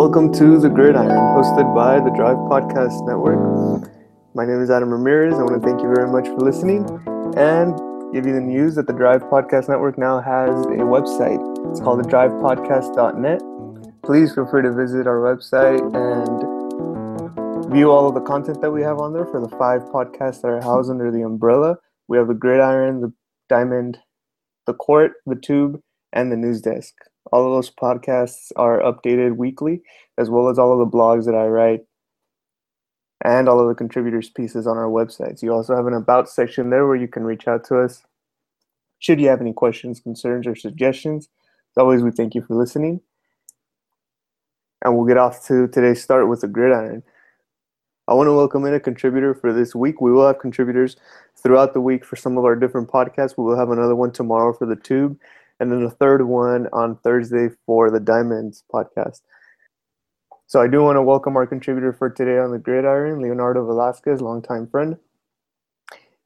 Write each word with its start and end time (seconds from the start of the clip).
Welcome 0.00 0.32
to 0.32 0.58
The 0.58 0.70
Gridiron, 0.70 1.10
hosted 1.10 1.74
by 1.74 2.00
the 2.00 2.08
Drive 2.16 2.38
Podcast 2.48 3.06
Network. 3.06 3.92
My 4.34 4.46
name 4.46 4.62
is 4.62 4.70
Adam 4.70 4.88
Ramirez. 4.88 5.34
I 5.34 5.42
want 5.42 5.60
to 5.60 5.68
thank 5.68 5.82
you 5.82 5.92
very 5.94 6.10
much 6.10 6.24
for 6.24 6.38
listening 6.38 6.88
and 7.36 7.76
give 8.10 8.24
you 8.24 8.32
the 8.32 8.40
news 8.40 8.76
that 8.76 8.86
the 8.86 8.94
Drive 8.94 9.20
Podcast 9.24 9.68
Network 9.68 9.98
now 9.98 10.18
has 10.18 10.48
a 10.64 10.88
website. 10.88 11.36
It's 11.70 11.80
called 11.80 12.00
thedrivepodcast.net. 12.00 13.42
Please 14.02 14.34
feel 14.34 14.46
free 14.46 14.62
to 14.62 14.72
visit 14.72 15.06
our 15.06 15.20
website 15.20 15.84
and 15.92 17.70
view 17.70 17.90
all 17.90 18.08
of 18.08 18.14
the 18.14 18.22
content 18.22 18.62
that 18.62 18.70
we 18.70 18.80
have 18.80 19.00
on 19.00 19.12
there 19.12 19.26
for 19.26 19.38
the 19.38 19.54
five 19.58 19.82
podcasts 19.92 20.40
that 20.40 20.48
are 20.48 20.62
housed 20.62 20.90
under 20.90 21.10
the 21.10 21.20
umbrella. 21.20 21.76
We 22.08 22.16
have 22.16 22.28
the 22.28 22.32
Gridiron, 22.32 23.02
the 23.02 23.12
Diamond, 23.50 23.98
the 24.66 24.72
Court, 24.72 25.12
the 25.26 25.36
Tube, 25.36 25.78
and 26.10 26.32
the 26.32 26.38
News 26.38 26.62
Desk. 26.62 26.94
All 27.32 27.46
of 27.46 27.52
those 27.52 27.70
podcasts 27.70 28.50
are 28.56 28.80
updated 28.80 29.36
weekly, 29.36 29.82
as 30.18 30.30
well 30.30 30.48
as 30.48 30.58
all 30.58 30.72
of 30.72 30.78
the 30.78 30.96
blogs 30.96 31.26
that 31.26 31.34
I 31.34 31.46
write 31.46 31.80
and 33.22 33.48
all 33.48 33.60
of 33.60 33.68
the 33.68 33.74
contributors' 33.74 34.30
pieces 34.30 34.66
on 34.66 34.78
our 34.78 34.88
websites. 34.88 35.42
You 35.42 35.52
also 35.52 35.76
have 35.76 35.86
an 35.86 35.94
About 35.94 36.28
section 36.28 36.70
there 36.70 36.86
where 36.86 36.96
you 36.96 37.08
can 37.08 37.24
reach 37.24 37.46
out 37.46 37.64
to 37.64 37.78
us 37.80 38.02
should 38.98 39.20
you 39.20 39.28
have 39.28 39.40
any 39.40 39.52
questions, 39.52 39.98
concerns, 39.98 40.46
or 40.46 40.54
suggestions. 40.54 41.28
As 41.72 41.80
always, 41.80 42.02
we 42.02 42.10
thank 42.10 42.34
you 42.34 42.42
for 42.42 42.54
listening. 42.54 43.00
And 44.84 44.96
we'll 44.96 45.06
get 45.06 45.16
off 45.16 45.46
to 45.46 45.68
today's 45.68 46.02
start 46.02 46.28
with 46.28 46.42
the 46.42 46.48
gridiron. 46.48 47.02
I 48.08 48.14
want 48.14 48.26
to 48.26 48.34
welcome 48.34 48.64
in 48.66 48.74
a 48.74 48.80
contributor 48.80 49.34
for 49.34 49.52
this 49.52 49.74
week. 49.74 50.00
We 50.00 50.12
will 50.12 50.26
have 50.26 50.38
contributors 50.38 50.96
throughout 51.36 51.72
the 51.72 51.80
week 51.80 52.04
for 52.04 52.16
some 52.16 52.36
of 52.36 52.44
our 52.44 52.56
different 52.56 52.88
podcasts. 52.88 53.38
We 53.38 53.44
will 53.44 53.56
have 53.56 53.70
another 53.70 53.96
one 53.96 54.12
tomorrow 54.12 54.52
for 54.52 54.66
the 54.66 54.76
Tube 54.76 55.18
and 55.60 55.70
then 55.70 55.84
the 55.84 55.90
third 55.90 56.26
one 56.26 56.66
on 56.72 56.96
Thursday 56.96 57.48
for 57.66 57.90
the 57.90 58.00
Diamonds 58.00 58.64
podcast. 58.72 59.20
So 60.46 60.60
I 60.60 60.66
do 60.66 60.82
want 60.82 60.96
to 60.96 61.02
welcome 61.02 61.36
our 61.36 61.46
contributor 61.46 61.92
for 61.92 62.10
today 62.10 62.38
on 62.38 62.50
the 62.50 62.58
Gridiron, 62.58 63.20
Leonardo 63.20 63.64
Velazquez, 63.64 64.20
longtime 64.20 64.66
friend. 64.66 64.96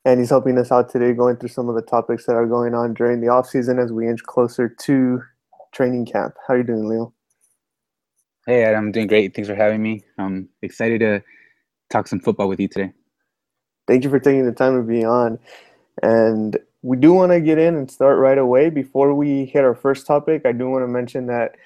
And 0.06 0.20
he's 0.20 0.30
helping 0.30 0.56
us 0.56 0.70
out 0.70 0.88
today 0.88 1.12
going 1.12 1.36
through 1.36 1.48
some 1.50 1.68
of 1.68 1.74
the 1.74 1.82
topics 1.82 2.24
that 2.26 2.34
are 2.34 2.46
going 2.46 2.74
on 2.74 2.94
during 2.94 3.20
the 3.20 3.28
off 3.28 3.48
season 3.48 3.78
as 3.78 3.92
we 3.92 4.08
inch 4.08 4.22
closer 4.22 4.68
to 4.68 5.22
training 5.72 6.06
camp. 6.06 6.34
How 6.46 6.54
are 6.54 6.58
you 6.58 6.64
doing, 6.64 6.88
Leo? 6.88 7.12
Hey, 8.46 8.64
I'm 8.72 8.92
doing 8.92 9.06
great. 9.06 9.34
Thanks 9.34 9.48
for 9.48 9.54
having 9.54 9.82
me. 9.82 10.02
I'm 10.18 10.48
excited 10.62 11.00
to 11.00 11.22
talk 11.90 12.06
some 12.06 12.20
football 12.20 12.48
with 12.48 12.60
you 12.60 12.68
today. 12.68 12.92
Thank 13.86 14.04
you 14.04 14.10
for 14.10 14.20
taking 14.20 14.46
the 14.46 14.52
time 14.52 14.76
to 14.76 14.82
be 14.82 15.04
on. 15.04 15.38
And 16.02 16.56
we 16.84 16.98
do 16.98 17.14
want 17.14 17.32
to 17.32 17.40
get 17.40 17.56
in 17.56 17.76
and 17.76 17.90
start 17.90 18.18
right 18.18 18.36
away. 18.36 18.68
Before 18.68 19.14
we 19.14 19.46
hit 19.46 19.64
our 19.64 19.74
first 19.74 20.06
topic, 20.06 20.42
I 20.44 20.52
do 20.52 20.68
want 20.68 20.82
to 20.82 20.86
mention 20.86 21.26
that 21.28 21.56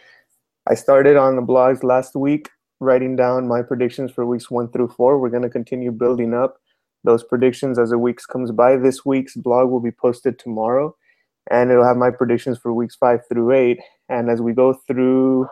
I 0.69 0.75
started 0.75 1.17
on 1.17 1.35
the 1.35 1.43
blogs 1.43 1.83
last 1.83 2.15
week 2.15 2.51
writing 2.79 3.17
down 3.17 3.49
my 3.49 3.61
predictions 3.61 4.13
for 4.13 4.25
weeks 4.25 4.49
one 4.49 4.69
through 4.71 4.87
four. 4.97 5.19
We're 5.19 5.31
going 5.31 5.43
to 5.43 5.51
continue 5.51 5.91
building 5.91 6.35
up 6.35 6.59
those 7.03 7.25
predictions 7.25 7.81
as 7.81 7.91
the 7.91 7.99
weeks 7.99 8.27
comes 8.27 8.53
by. 8.53 8.77
This 8.77 9.05
week's 9.05 9.35
blog 9.35 9.71
will 9.71 9.81
be 9.81 9.91
posted 9.91 10.39
tomorrow, 10.39 10.95
and 11.51 11.73
it'll 11.73 11.85
have 11.85 11.97
my 11.97 12.13
predictions 12.13 12.57
for 12.57 12.73
weeks 12.73 12.95
five 12.95 13.23
through 13.29 13.51
eight. 13.51 13.81
And 14.09 14.31
as 14.31 14.41
we 14.41 14.53
go 14.53 14.73
through 14.87 15.49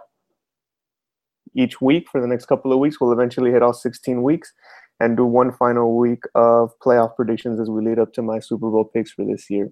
each 1.57 1.81
week 1.81 2.07
for 2.09 2.21
the 2.21 2.29
next 2.29 2.47
couple 2.47 2.73
of 2.73 2.79
weeks, 2.79 3.01
we'll 3.01 3.11
eventually 3.11 3.51
hit 3.51 3.65
all 3.65 3.75
16 3.75 4.23
weeks 4.23 4.53
and 5.01 5.17
do 5.17 5.25
one 5.25 5.53
final 5.53 5.97
week 5.97 6.23
of 6.35 6.73
playoff 6.81 7.17
predictions 7.17 7.61
as 7.61 7.69
we 7.69 7.85
lead 7.85 7.99
up 7.99 8.13
to 8.15 8.23
my 8.23 8.39
Super 8.39 8.71
Bowl 8.71 8.85
picks 8.85 9.13
for 9.13 9.25
this 9.25 9.51
year. 9.51 9.71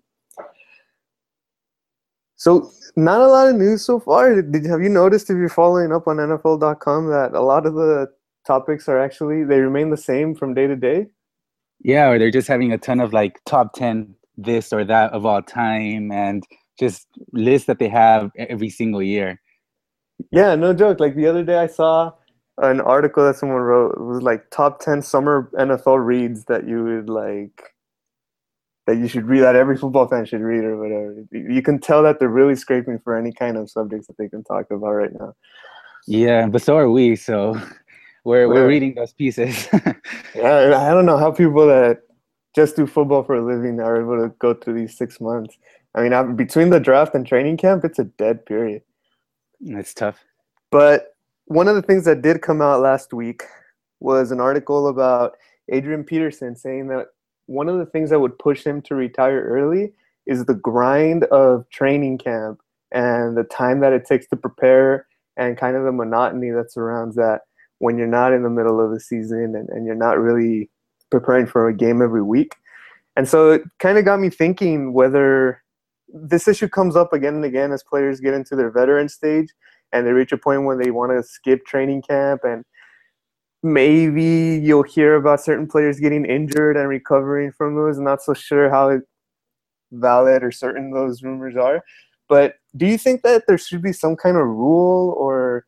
So, 2.36 2.70
not 2.96 3.20
a 3.20 3.26
lot 3.26 3.48
of 3.48 3.56
news 3.56 3.84
so 3.84 3.98
far. 4.00 4.42
Did 4.42 4.66
have 4.66 4.82
you 4.82 4.88
noticed 4.88 5.30
if 5.30 5.36
you're 5.36 5.48
following 5.48 5.92
up 5.92 6.06
on 6.06 6.16
NFL.com 6.16 7.08
that 7.08 7.32
a 7.32 7.40
lot 7.40 7.64
of 7.64 7.74
the 7.74 8.08
topics 8.46 8.88
are 8.88 9.00
actually 9.00 9.44
they 9.44 9.60
remain 9.60 9.90
the 9.90 9.96
same 9.96 10.34
from 10.34 10.52
day 10.52 10.66
to 10.66 10.76
day? 10.76 11.06
Yeah, 11.80 12.08
or 12.08 12.18
they're 12.18 12.30
just 12.30 12.48
having 12.48 12.72
a 12.72 12.78
ton 12.78 13.00
of 13.00 13.12
like 13.12 13.40
top 13.46 13.72
ten 13.74 14.14
this 14.36 14.72
or 14.72 14.84
that 14.84 15.12
of 15.12 15.24
all 15.24 15.42
time 15.42 16.10
and 16.10 16.44
just 16.78 17.06
lists 17.32 17.66
that 17.66 17.78
they 17.78 17.88
have 17.88 18.30
every 18.36 18.68
single 18.68 19.02
year. 19.02 19.40
Yeah, 20.30 20.54
no 20.54 20.74
joke. 20.74 21.00
Like 21.00 21.14
the 21.14 21.26
other 21.26 21.44
day, 21.44 21.58
I 21.58 21.66
saw 21.66 22.12
an 22.58 22.80
article 22.80 23.24
that 23.24 23.36
someone 23.36 23.60
wrote 23.60 23.98
was 23.98 24.22
like 24.22 24.50
top 24.50 24.80
10 24.80 25.02
summer 25.02 25.50
NFL 25.54 26.04
reads 26.04 26.44
that 26.44 26.68
you 26.68 26.84
would 26.84 27.08
like 27.08 27.74
that 28.86 28.96
you 28.96 29.08
should 29.08 29.26
read 29.26 29.40
that 29.40 29.56
every 29.56 29.76
football 29.76 30.06
fan 30.06 30.26
should 30.26 30.42
read 30.42 30.62
or 30.62 30.76
whatever. 30.76 31.24
You 31.32 31.62
can 31.62 31.78
tell 31.78 32.02
that 32.02 32.18
they're 32.18 32.28
really 32.28 32.54
scraping 32.54 32.98
for 32.98 33.16
any 33.16 33.32
kind 33.32 33.56
of 33.56 33.70
subjects 33.70 34.06
that 34.08 34.18
they 34.18 34.28
can 34.28 34.44
talk 34.44 34.70
about 34.70 34.92
right 34.92 35.12
now. 35.18 35.34
Yeah, 36.06 36.46
but 36.48 36.60
so 36.60 36.76
are 36.76 36.90
we, 36.90 37.16
so 37.16 37.58
we're 38.24 38.46
we're 38.46 38.68
reading 38.68 38.94
those 38.94 39.14
pieces. 39.14 39.68
yeah, 40.34 40.76
I 40.76 40.92
don't 40.92 41.06
know 41.06 41.16
how 41.16 41.32
people 41.32 41.66
that 41.66 42.02
just 42.54 42.76
do 42.76 42.86
football 42.86 43.24
for 43.24 43.36
a 43.36 43.44
living 43.44 43.80
are 43.80 44.00
able 44.00 44.22
to 44.22 44.34
go 44.38 44.52
through 44.52 44.74
these 44.74 44.96
six 44.96 45.18
months. 45.18 45.56
I 45.94 46.06
mean, 46.06 46.36
between 46.36 46.70
the 46.70 46.80
draft 46.80 47.14
and 47.14 47.26
training 47.26 47.56
camp, 47.56 47.84
it's 47.84 47.98
a 47.98 48.04
dead 48.04 48.44
period. 48.44 48.82
It's 49.60 49.94
tough. 49.94 50.22
But 50.70 51.13
one 51.46 51.68
of 51.68 51.74
the 51.74 51.82
things 51.82 52.04
that 52.04 52.22
did 52.22 52.42
come 52.42 52.62
out 52.62 52.80
last 52.80 53.12
week 53.12 53.42
was 54.00 54.30
an 54.30 54.40
article 54.40 54.88
about 54.88 55.36
Adrian 55.70 56.04
Peterson 56.04 56.56
saying 56.56 56.88
that 56.88 57.08
one 57.46 57.68
of 57.68 57.78
the 57.78 57.86
things 57.86 58.10
that 58.10 58.20
would 58.20 58.38
push 58.38 58.64
him 58.64 58.80
to 58.82 58.94
retire 58.94 59.42
early 59.42 59.92
is 60.26 60.44
the 60.44 60.54
grind 60.54 61.24
of 61.24 61.68
training 61.70 62.18
camp 62.18 62.60
and 62.92 63.36
the 63.36 63.44
time 63.44 63.80
that 63.80 63.92
it 63.92 64.06
takes 64.06 64.26
to 64.28 64.36
prepare 64.36 65.06
and 65.36 65.58
kind 65.58 65.76
of 65.76 65.84
the 65.84 65.92
monotony 65.92 66.50
that 66.50 66.72
surrounds 66.72 67.16
that 67.16 67.42
when 67.78 67.98
you're 67.98 68.06
not 68.06 68.32
in 68.32 68.42
the 68.42 68.50
middle 68.50 68.80
of 68.80 68.90
the 68.90 69.00
season 69.00 69.54
and, 69.56 69.68
and 69.68 69.84
you're 69.84 69.94
not 69.94 70.18
really 70.18 70.70
preparing 71.10 71.46
for 71.46 71.68
a 71.68 71.76
game 71.76 72.00
every 72.00 72.22
week. 72.22 72.54
And 73.16 73.28
so 73.28 73.50
it 73.50 73.62
kind 73.78 73.98
of 73.98 74.04
got 74.04 74.20
me 74.20 74.30
thinking 74.30 74.92
whether 74.92 75.62
this 76.08 76.48
issue 76.48 76.68
comes 76.68 76.96
up 76.96 77.12
again 77.12 77.34
and 77.34 77.44
again 77.44 77.72
as 77.72 77.82
players 77.82 78.20
get 78.20 78.34
into 78.34 78.56
their 78.56 78.70
veteran 78.70 79.08
stage 79.08 79.48
and 79.94 80.06
they 80.06 80.12
reach 80.12 80.32
a 80.32 80.36
point 80.36 80.64
where 80.64 80.76
they 80.76 80.90
want 80.90 81.12
to 81.12 81.22
skip 81.22 81.64
training 81.64 82.02
camp 82.02 82.42
and 82.44 82.64
maybe 83.62 84.60
you'll 84.62 84.82
hear 84.82 85.14
about 85.14 85.40
certain 85.40 85.66
players 85.66 85.98
getting 85.98 86.26
injured 86.26 86.76
and 86.76 86.88
recovering 86.88 87.50
from 87.52 87.74
those. 87.76 87.96
I'm 87.96 88.04
not 88.04 88.22
so 88.22 88.34
sure 88.34 88.68
how 88.68 89.00
valid 89.92 90.42
or 90.42 90.50
certain 90.50 90.90
those 90.90 91.22
rumors 91.22 91.56
are 91.56 91.82
but 92.28 92.54
do 92.76 92.86
you 92.86 92.98
think 92.98 93.22
that 93.22 93.44
there 93.46 93.58
should 93.58 93.82
be 93.82 93.92
some 93.92 94.16
kind 94.16 94.36
of 94.36 94.46
rule 94.46 95.14
or 95.18 95.66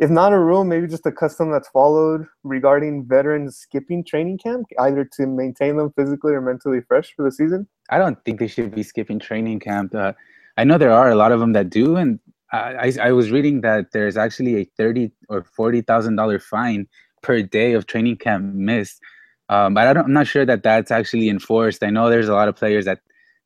if 0.00 0.10
not 0.10 0.32
a 0.32 0.38
rule 0.38 0.64
maybe 0.64 0.86
just 0.86 1.06
a 1.06 1.12
custom 1.12 1.50
that's 1.50 1.68
followed 1.68 2.26
regarding 2.42 3.04
veterans 3.06 3.56
skipping 3.56 4.04
training 4.04 4.38
camp 4.38 4.66
either 4.80 5.04
to 5.04 5.26
maintain 5.26 5.76
them 5.76 5.92
physically 5.96 6.32
or 6.32 6.40
mentally 6.40 6.80
fresh 6.80 7.12
for 7.14 7.22
the 7.24 7.32
season? 7.32 7.66
I 7.90 7.98
don't 7.98 8.22
think 8.24 8.40
they 8.40 8.48
should 8.48 8.74
be 8.74 8.82
skipping 8.82 9.18
training 9.18 9.60
camp 9.60 9.94
uh, 9.94 10.12
i 10.56 10.64
know 10.64 10.78
there 10.78 10.92
are 10.92 11.10
a 11.10 11.16
lot 11.16 11.32
of 11.32 11.40
them 11.40 11.52
that 11.52 11.70
do 11.70 11.96
and 11.96 12.18
I, 12.54 12.92
I 13.00 13.12
was 13.12 13.30
reading 13.30 13.60
that 13.62 13.92
there's 13.92 14.16
actually 14.16 14.60
a 14.60 14.64
thirty 14.76 15.10
or 15.28 15.44
forty 15.44 15.80
thousand 15.82 16.16
dollar 16.16 16.38
fine 16.38 16.86
per 17.22 17.42
day 17.42 17.72
of 17.72 17.86
training 17.86 18.16
camp 18.16 18.54
missed. 18.54 19.00
Um, 19.48 19.74
but 19.74 19.96
I 19.96 20.00
I'm 20.00 20.12
not 20.12 20.26
sure 20.26 20.44
that 20.46 20.62
that's 20.62 20.90
actually 20.90 21.28
enforced. 21.28 21.82
I 21.82 21.90
know 21.90 22.08
there's 22.08 22.28
a 22.28 22.34
lot 22.34 22.48
of 22.48 22.56
players 22.56 22.84
that 22.86 23.00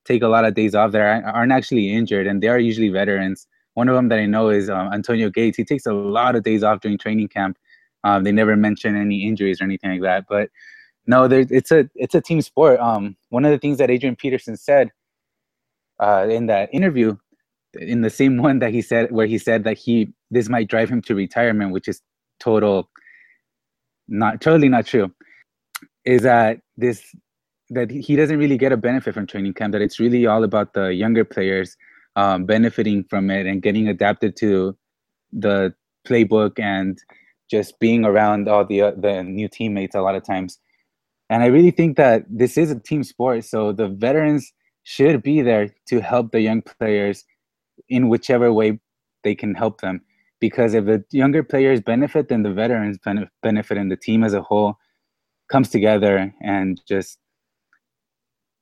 take 0.04 0.22
a 0.22 0.28
lot 0.28 0.44
of 0.44 0.54
days 0.54 0.74
off 0.74 0.92
there 0.92 1.24
aren't 1.26 1.52
actually 1.52 1.92
injured, 1.92 2.26
and 2.26 2.42
they 2.42 2.48
are 2.48 2.58
usually 2.58 2.88
veterans. 2.88 3.46
One 3.74 3.88
of 3.88 3.94
them 3.94 4.08
that 4.08 4.18
I 4.18 4.26
know 4.26 4.48
is 4.48 4.68
um, 4.68 4.92
Antonio 4.92 5.30
Gates. 5.30 5.56
He 5.56 5.64
takes 5.64 5.86
a 5.86 5.92
lot 5.92 6.34
of 6.34 6.42
days 6.42 6.62
off 6.64 6.80
during 6.80 6.98
training 6.98 7.28
camp. 7.28 7.56
Um, 8.04 8.24
they 8.24 8.32
never 8.32 8.56
mention 8.56 8.96
any 8.96 9.26
injuries 9.26 9.60
or 9.60 9.64
anything 9.64 9.90
like 9.90 10.02
that. 10.02 10.24
But 10.28 10.50
no, 11.06 11.24
it's 11.24 11.70
a 11.70 11.88
it's 11.94 12.14
a 12.14 12.20
team 12.20 12.42
sport. 12.42 12.80
Um, 12.80 13.16
one 13.30 13.44
of 13.44 13.50
the 13.50 13.58
things 13.58 13.78
that 13.78 13.90
Adrian 13.90 14.16
Peterson 14.16 14.56
said 14.56 14.90
uh, 16.00 16.26
in 16.28 16.46
that 16.46 16.72
interview 16.72 17.16
in 17.74 18.00
the 18.00 18.10
same 18.10 18.38
one 18.38 18.58
that 18.60 18.72
he 18.72 18.80
said 18.80 19.10
where 19.10 19.26
he 19.26 19.38
said 19.38 19.64
that 19.64 19.76
he 19.76 20.12
this 20.30 20.48
might 20.48 20.68
drive 20.68 20.88
him 20.88 21.02
to 21.02 21.14
retirement 21.14 21.72
which 21.72 21.88
is 21.88 22.00
total 22.40 22.88
not 24.08 24.40
totally 24.40 24.68
not 24.68 24.86
true 24.86 25.12
is 26.04 26.22
that 26.22 26.60
this 26.76 27.14
that 27.70 27.90
he 27.90 28.16
doesn't 28.16 28.38
really 28.38 28.56
get 28.56 28.72
a 28.72 28.76
benefit 28.76 29.12
from 29.12 29.26
training 29.26 29.52
camp 29.52 29.72
that 29.72 29.82
it's 29.82 30.00
really 30.00 30.26
all 30.26 30.42
about 30.42 30.72
the 30.72 30.94
younger 30.94 31.24
players 31.24 31.76
um, 32.16 32.46
benefiting 32.46 33.04
from 33.04 33.30
it 33.30 33.46
and 33.46 33.62
getting 33.62 33.88
adapted 33.88 34.36
to 34.36 34.76
the 35.32 35.74
playbook 36.06 36.58
and 36.58 36.98
just 37.50 37.78
being 37.78 38.04
around 38.04 38.48
all 38.48 38.64
the 38.64 38.82
uh, 38.82 38.92
the 38.96 39.22
new 39.22 39.48
teammates 39.48 39.94
a 39.94 40.00
lot 40.00 40.14
of 40.14 40.24
times. 40.24 40.58
And 41.30 41.42
i 41.42 41.46
really 41.46 41.70
think 41.70 41.98
that 41.98 42.24
this 42.28 42.56
is 42.56 42.70
a 42.70 42.80
team 42.80 43.04
sport 43.04 43.44
so 43.44 43.72
the 43.72 43.88
veterans 43.88 44.50
should 44.84 45.22
be 45.22 45.42
there 45.42 45.68
to 45.86 46.00
help 46.00 46.32
the 46.32 46.40
young 46.40 46.62
players 46.62 47.24
in 47.88 48.08
whichever 48.08 48.52
way 48.52 48.80
they 49.24 49.34
can 49.34 49.54
help 49.54 49.80
them. 49.80 50.00
Because 50.40 50.74
if 50.74 50.84
the 50.84 51.04
younger 51.10 51.42
players 51.42 51.80
benefit, 51.80 52.28
then 52.28 52.42
the 52.42 52.52
veterans 52.52 52.98
benefit, 53.42 53.78
and 53.78 53.90
the 53.90 53.96
team 53.96 54.22
as 54.22 54.34
a 54.34 54.42
whole 54.42 54.76
comes 55.50 55.68
together 55.68 56.32
and 56.40 56.80
just 56.86 57.18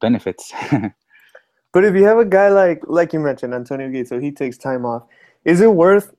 benefits. 0.00 0.52
but 1.72 1.84
if 1.84 1.94
you 1.94 2.04
have 2.04 2.18
a 2.18 2.24
guy 2.24 2.48
like 2.48 2.82
like 2.86 3.12
you 3.12 3.20
mentioned, 3.20 3.52
Antonio 3.52 3.90
Gates, 3.90 4.08
so 4.08 4.18
he 4.18 4.30
takes 4.30 4.56
time 4.56 4.86
off, 4.86 5.04
is 5.44 5.60
it 5.60 5.72
worth 5.72 6.14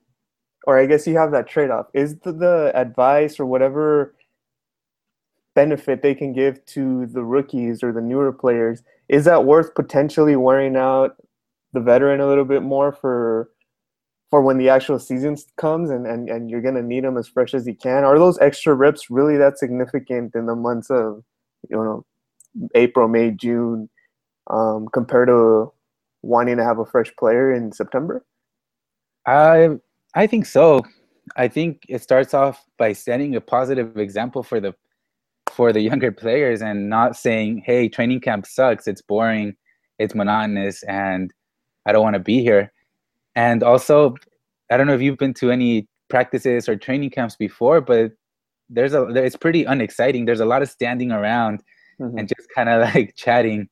or 0.68 0.78
I 0.78 0.86
guess 0.86 1.08
you 1.08 1.18
have 1.18 1.32
that 1.32 1.48
trade 1.48 1.72
off. 1.72 1.88
Is 1.94 2.18
the, 2.20 2.34
the 2.34 2.72
advice 2.76 3.40
or 3.40 3.46
whatever 3.46 4.14
benefit 5.56 6.04
they 6.04 6.14
can 6.14 6.34
give 6.34 6.64
to 6.68 7.08
the 7.08 7.24
rookies 7.24 7.82
or 7.82 7.92
the 7.92 8.02
newer 8.02 8.32
players 8.32 8.84
is 9.08 9.26
that 9.26 9.46
worth 9.46 9.74
potentially 9.74 10.36
wearing 10.36 10.76
out 10.76 11.16
the 11.74 11.80
veteran 11.80 12.20
a 12.20 12.28
little 12.28 12.46
bit 12.46 12.64
more 12.64 12.92
for 12.92 13.50
for 14.30 14.42
when 14.42 14.58
the 14.58 14.68
actual 14.68 15.00
season 15.00 15.38
comes 15.56 15.90
and, 15.90 16.06
and, 16.06 16.30
and 16.30 16.50
you're 16.50 16.62
going 16.62 16.76
to 16.76 16.82
need 16.82 17.06
them 17.06 17.18
as 17.18 17.30
fresh 17.30 17.54
as 17.54 17.66
you 17.66 17.74
can. 17.74 18.04
Are 18.04 18.20
those 18.20 18.38
extra 18.40 18.74
reps 18.74 19.10
really 19.10 19.38
that 19.38 19.58
significant 19.58 20.36
in 20.36 20.48
the 20.48 20.56
months 20.56 20.90
of 20.90 21.24
you 21.70 21.78
know 21.78 22.06
april 22.76 23.08
may 23.08 23.32
june 23.32 23.90
um, 24.50 24.88
compared 24.92 25.28
to 25.28 25.72
wanting 26.24 26.58
to 26.58 26.64
have 26.64 26.80
a 26.80 26.86
fresh 26.86 27.14
player 27.18 27.54
in 27.54 27.72
september? 27.72 28.26
I 29.26 29.70
i 30.14 30.28
think 30.28 30.46
so. 30.46 30.84
I 31.36 31.50
think 31.50 31.84
it 31.90 32.02
starts 32.02 32.34
off 32.34 32.64
by 32.78 32.94
setting 32.94 33.36
a 33.36 33.42
positive 33.42 33.98
example 33.98 34.44
for 34.44 34.60
the 34.60 34.74
for 35.52 35.74
the 35.74 35.82
younger 35.82 36.12
players 36.12 36.62
and 36.62 36.90
not 36.90 37.16
saying, 37.16 37.64
hey, 37.66 37.90
training 37.90 38.22
camp 38.22 38.46
sucks, 38.46 38.88
it's 38.88 39.02
boring, 39.02 39.56
it's 39.98 40.14
monotonous, 40.14 40.84
and 40.84 41.34
I 41.88 41.92
don't 41.92 42.04
want 42.04 42.16
to 42.16 42.20
be 42.20 42.42
here. 42.42 42.72
And 43.36 43.64
also, 43.64 44.16
I 44.70 44.78
don't 44.78 44.88
know 44.88 44.94
if 44.94 45.02
you've 45.02 45.18
been 45.18 45.34
to 45.36 45.52
any 45.52 45.88
practices 46.10 46.68
or 46.70 46.76
training 46.76 47.10
camps 47.10 47.36
before, 47.36 47.82
but 47.82 48.12
there's 48.70 48.94
a 48.94 49.04
it's 49.08 49.38
pretty 49.38 49.64
unexciting. 49.64 50.26
There's 50.26 50.42
a 50.42 50.46
lot 50.46 50.62
of 50.62 50.70
standing 50.70 51.12
around 51.12 51.64
mm-hmm. 52.00 52.18
and 52.18 52.28
just 52.28 52.50
kind 52.54 52.70
of 52.70 52.82
like 52.96 53.16
chatting. 53.16 53.70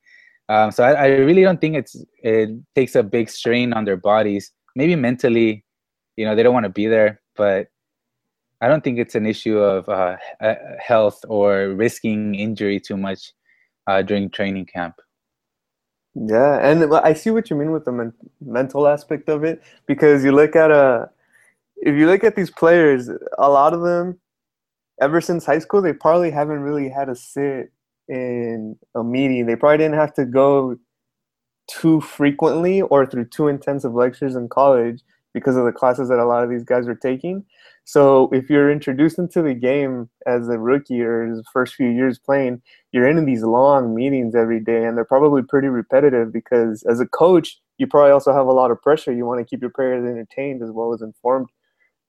Um, 0.47 0.71
so 0.71 0.83
I, 0.83 0.91
I, 0.91 1.07
really 1.07 1.41
don't 1.41 1.59
think 1.59 1.75
it's 1.75 1.95
it 2.21 2.49
takes 2.75 2.95
a 2.95 3.01
big 3.01 3.29
strain 3.29 3.73
on 3.73 3.83
their 3.83 3.97
bodies. 3.97 4.51
Maybe 4.75 4.95
mentally, 4.95 5.65
you 6.17 6.25
know, 6.25 6.35
they 6.35 6.43
don't 6.43 6.53
want 6.53 6.65
to 6.65 6.69
be 6.69 6.85
there, 6.85 7.19
but 7.35 7.67
I 8.61 8.67
don't 8.67 8.83
think 8.83 8.99
it's 8.99 9.15
an 9.15 9.25
issue 9.25 9.57
of 9.57 9.89
uh, 9.89 10.17
uh, 10.41 10.55
health 10.79 11.19
or 11.27 11.69
risking 11.69 12.35
injury 12.35 12.79
too 12.79 12.95
much 12.95 13.33
uh, 13.87 14.01
during 14.03 14.29
training 14.29 14.67
camp. 14.67 14.95
Yeah, 16.15 16.59
and 16.65 16.93
I 16.95 17.13
see 17.13 17.29
what 17.29 17.49
you 17.49 17.57
mean 17.57 17.71
with 17.71 17.85
the 17.85 17.91
men- 17.91 18.13
mental 18.41 18.87
aspect 18.87 19.27
of 19.29 19.43
it 19.43 19.61
because 19.85 20.23
you 20.23 20.31
look 20.31 20.55
at 20.55 20.71
a, 20.71 21.09
if 21.77 21.95
you 21.95 22.07
look 22.07 22.23
at 22.23 22.35
these 22.35 22.51
players, 22.51 23.09
a 23.37 23.49
lot 23.49 23.73
of 23.73 23.81
them, 23.81 24.19
ever 25.01 25.21
since 25.21 25.45
high 25.45 25.59
school, 25.59 25.81
they 25.81 25.93
probably 25.93 26.31
haven't 26.31 26.61
really 26.61 26.89
had 26.89 27.05
to 27.05 27.15
sit 27.15 27.71
in 28.09 28.77
a 28.95 29.03
meeting. 29.03 29.45
They 29.47 29.55
probably 29.57 29.79
didn't 29.79 29.95
have 29.99 30.13
to 30.15 30.25
go 30.25 30.77
too 31.69 32.01
frequently 32.01 32.81
or 32.81 33.05
through 33.05 33.25
too 33.25 33.47
intensive 33.47 33.93
lectures 33.93 34.35
in 34.35 34.49
college 34.49 35.01
because 35.35 35.57
of 35.57 35.65
the 35.65 35.71
classes 35.71 36.07
that 36.07 36.17
a 36.17 36.25
lot 36.25 36.43
of 36.43 36.49
these 36.49 36.63
guys 36.63 36.87
are 36.87 36.95
taking. 36.95 37.45
So 37.83 38.29
if 38.31 38.49
you're 38.49 38.71
introduced 38.71 39.19
into 39.19 39.41
the 39.43 39.53
game 39.53 40.09
as 40.25 40.47
a 40.47 40.57
rookie 40.57 41.01
or 41.01 41.27
his 41.27 41.43
first 41.51 41.75
few 41.75 41.89
years 41.89 42.17
playing, 42.17 42.61
you're 42.93 43.07
in 43.07 43.23
these 43.25 43.43
long 43.43 43.93
meetings 43.93 44.33
every 44.33 44.61
day, 44.61 44.85
and 44.85 44.97
they're 44.97 45.03
probably 45.05 45.43
pretty 45.43 45.67
repetitive 45.67 46.31
because 46.31 46.83
as 46.89 47.01
a 47.01 47.05
coach, 47.05 47.59
you 47.77 47.85
probably 47.85 48.11
also 48.11 48.33
have 48.33 48.47
a 48.47 48.53
lot 48.53 48.71
of 48.71 48.81
pressure. 48.81 49.11
You 49.11 49.25
want 49.25 49.39
to 49.41 49.45
keep 49.45 49.61
your 49.61 49.69
players 49.69 50.09
entertained 50.09 50.63
as 50.63 50.71
well 50.71 50.93
as 50.93 51.01
informed 51.01 51.49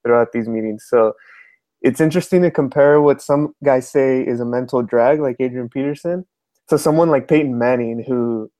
throughout 0.04 0.30
these 0.32 0.48
meetings. 0.48 0.86
So 0.88 1.12
it's 1.82 2.00
interesting 2.00 2.42
to 2.42 2.50
compare 2.50 3.02
what 3.02 3.20
some 3.20 3.54
guys 3.64 3.90
say 3.90 4.22
is 4.22 4.38
a 4.38 4.44
mental 4.44 4.82
drag, 4.82 5.20
like 5.20 5.36
Adrian 5.40 5.68
Peterson, 5.68 6.24
to 6.68 6.78
someone 6.78 7.10
like 7.10 7.28
Peyton 7.28 7.58
Manning, 7.58 8.04
who 8.06 8.50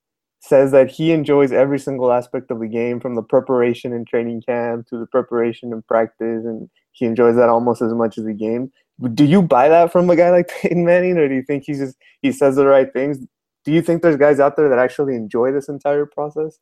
says 0.40 0.70
that 0.70 0.90
he 0.90 1.12
enjoys 1.12 1.52
every 1.52 1.78
single 1.78 2.12
aspect 2.12 2.50
of 2.50 2.60
the 2.60 2.68
game 2.68 3.00
from 3.00 3.14
the 3.14 3.22
preparation 3.22 3.92
and 3.92 4.06
training 4.06 4.42
camp 4.42 4.86
to 4.88 4.98
the 4.98 5.06
preparation 5.06 5.72
and 5.72 5.86
practice 5.86 6.44
and 6.44 6.68
he 6.96 7.04
enjoys 7.04 7.36
that 7.36 7.48
almost 7.48 7.82
as 7.82 7.92
much 7.92 8.16
as 8.16 8.24
the 8.24 8.32
game. 8.32 8.72
Do 9.12 9.24
you 9.24 9.42
buy 9.42 9.68
that 9.68 9.92
from 9.92 10.08
a 10.08 10.16
guy 10.16 10.30
like 10.30 10.48
Peyton 10.62 10.84
Manning, 10.84 11.18
or 11.18 11.28
do 11.28 11.34
you 11.34 11.42
think 11.42 11.64
he's 11.66 11.78
just 11.78 11.96
he 12.22 12.32
says 12.32 12.56
the 12.56 12.66
right 12.66 12.90
things? 12.90 13.18
Do 13.64 13.72
you 13.72 13.82
think 13.82 14.02
there's 14.02 14.16
guys 14.16 14.40
out 14.40 14.56
there 14.56 14.68
that 14.68 14.78
actually 14.78 15.14
enjoy 15.14 15.52
this 15.52 15.68
entire 15.68 16.06
process? 16.06 16.58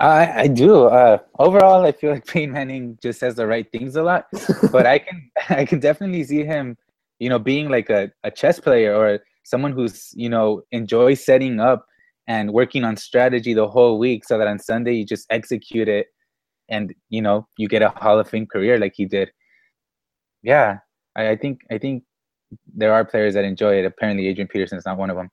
I, 0.00 0.42
I 0.42 0.46
do. 0.48 0.86
Uh, 0.86 1.18
overall, 1.38 1.84
I 1.84 1.92
feel 1.92 2.10
like 2.10 2.26
Peyton 2.26 2.52
Manning 2.52 2.98
just 3.00 3.20
says 3.20 3.36
the 3.36 3.46
right 3.46 3.70
things 3.70 3.94
a 3.94 4.02
lot, 4.02 4.26
but 4.72 4.86
I 4.86 4.98
can 4.98 5.30
I 5.48 5.64
can 5.64 5.78
definitely 5.78 6.24
see 6.24 6.44
him, 6.44 6.76
you 7.20 7.28
know, 7.28 7.38
being 7.38 7.68
like 7.68 7.88
a, 7.90 8.10
a 8.24 8.30
chess 8.32 8.58
player 8.58 8.94
or 8.94 9.20
someone 9.44 9.72
who's 9.72 10.10
you 10.14 10.28
know 10.28 10.62
enjoys 10.72 11.24
setting 11.24 11.60
up 11.60 11.86
and 12.30 12.52
working 12.52 12.84
on 12.84 12.96
strategy 12.96 13.54
the 13.54 13.66
whole 13.66 13.98
week 13.98 14.24
so 14.24 14.38
that 14.38 14.46
on 14.46 14.60
Sunday 14.60 14.94
you 14.94 15.04
just 15.04 15.26
execute 15.30 15.88
it 15.88 16.06
and 16.68 16.94
you 17.08 17.20
know 17.20 17.48
you 17.58 17.66
get 17.66 17.82
a 17.82 17.88
Hall 17.88 18.20
of 18.20 18.28
Fame 18.28 18.46
career 18.46 18.78
like 18.78 18.92
he 18.94 19.04
did. 19.04 19.32
Yeah, 20.44 20.78
I, 21.16 21.30
I 21.30 21.36
think 21.36 21.62
I 21.72 21.78
think 21.78 22.04
there 22.72 22.92
are 22.92 23.04
players 23.04 23.34
that 23.34 23.44
enjoy 23.44 23.74
it. 23.80 23.84
Apparently, 23.84 24.28
Adrian 24.28 24.46
Peterson 24.46 24.78
is 24.78 24.86
not 24.86 24.96
one 24.96 25.10
of 25.10 25.16
them. 25.16 25.30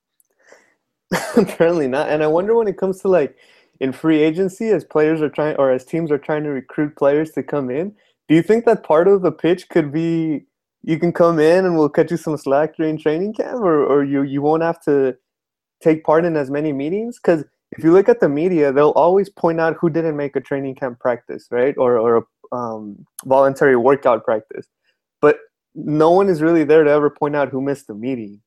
Apparently 1.38 1.88
not. 1.88 2.10
And 2.10 2.24
I 2.24 2.28
wonder 2.28 2.56
when 2.56 2.68
it 2.68 2.80
comes 2.80 3.00
to 3.02 3.10
like 3.10 3.38
in 3.80 3.92
free 3.92 4.24
agency, 4.24 4.70
as 4.70 4.84
players 4.84 5.22
are 5.22 5.30
trying 5.30 5.56
or 5.58 5.72
as 5.72 5.86
teams 5.86 6.12
are 6.12 6.18
trying 6.18 6.44
to 6.46 6.50
recruit 6.50 6.96
players 6.98 7.30
to 7.34 7.44
come 7.44 7.70
in, 7.70 7.94
do 8.28 8.34
you 8.34 8.42
think 8.42 8.66
that 8.66 8.84
part 8.84 9.08
of 9.08 9.22
the 9.22 9.32
pitch 9.32 9.70
could 9.70 9.92
be 9.92 10.48
you 10.82 10.98
can 10.98 11.14
come 11.14 11.38
in 11.38 11.64
and 11.64 11.78
we'll 11.78 11.90
cut 11.90 12.10
you 12.10 12.18
some 12.18 12.38
slack 12.38 12.76
during 12.76 12.98
training 12.98 13.36
camp, 13.36 13.62
or, 13.62 13.86
or 13.86 14.04
you 14.04 14.24
you 14.24 14.42
won't 14.42 14.64
have 14.64 14.82
to 14.86 15.16
take 15.82 16.04
part 16.04 16.26
in 16.26 16.36
as 16.36 16.50
many 16.50 16.74
meetings? 16.74 17.20
Because 17.20 17.44
if 17.72 17.84
you 17.84 17.92
look 17.92 18.10
at 18.10 18.20
the 18.20 18.30
media, 18.30 18.72
they'll 18.72 18.92
always 18.92 19.30
point 19.30 19.60
out 19.60 19.76
who 19.80 19.90
didn't 19.90 20.18
make 20.18 20.36
a 20.36 20.42
training 20.42 20.76
camp 20.76 21.00
practice, 21.00 21.48
right, 21.52 21.76
or 21.78 21.98
or 21.98 22.18
a 22.18 22.56
um, 22.56 23.06
voluntary 23.26 23.76
workout 23.76 24.24
practice, 24.24 24.68
but 25.22 25.38
no 25.76 26.12
one 26.12 26.30
is 26.30 26.42
really 26.42 26.64
there 26.64 26.84
to 26.84 26.90
ever 26.90 27.10
point 27.10 27.36
out 27.36 27.50
who 27.50 27.62
missed 27.62 27.88
the 27.88 27.94
meeting. 27.94 28.42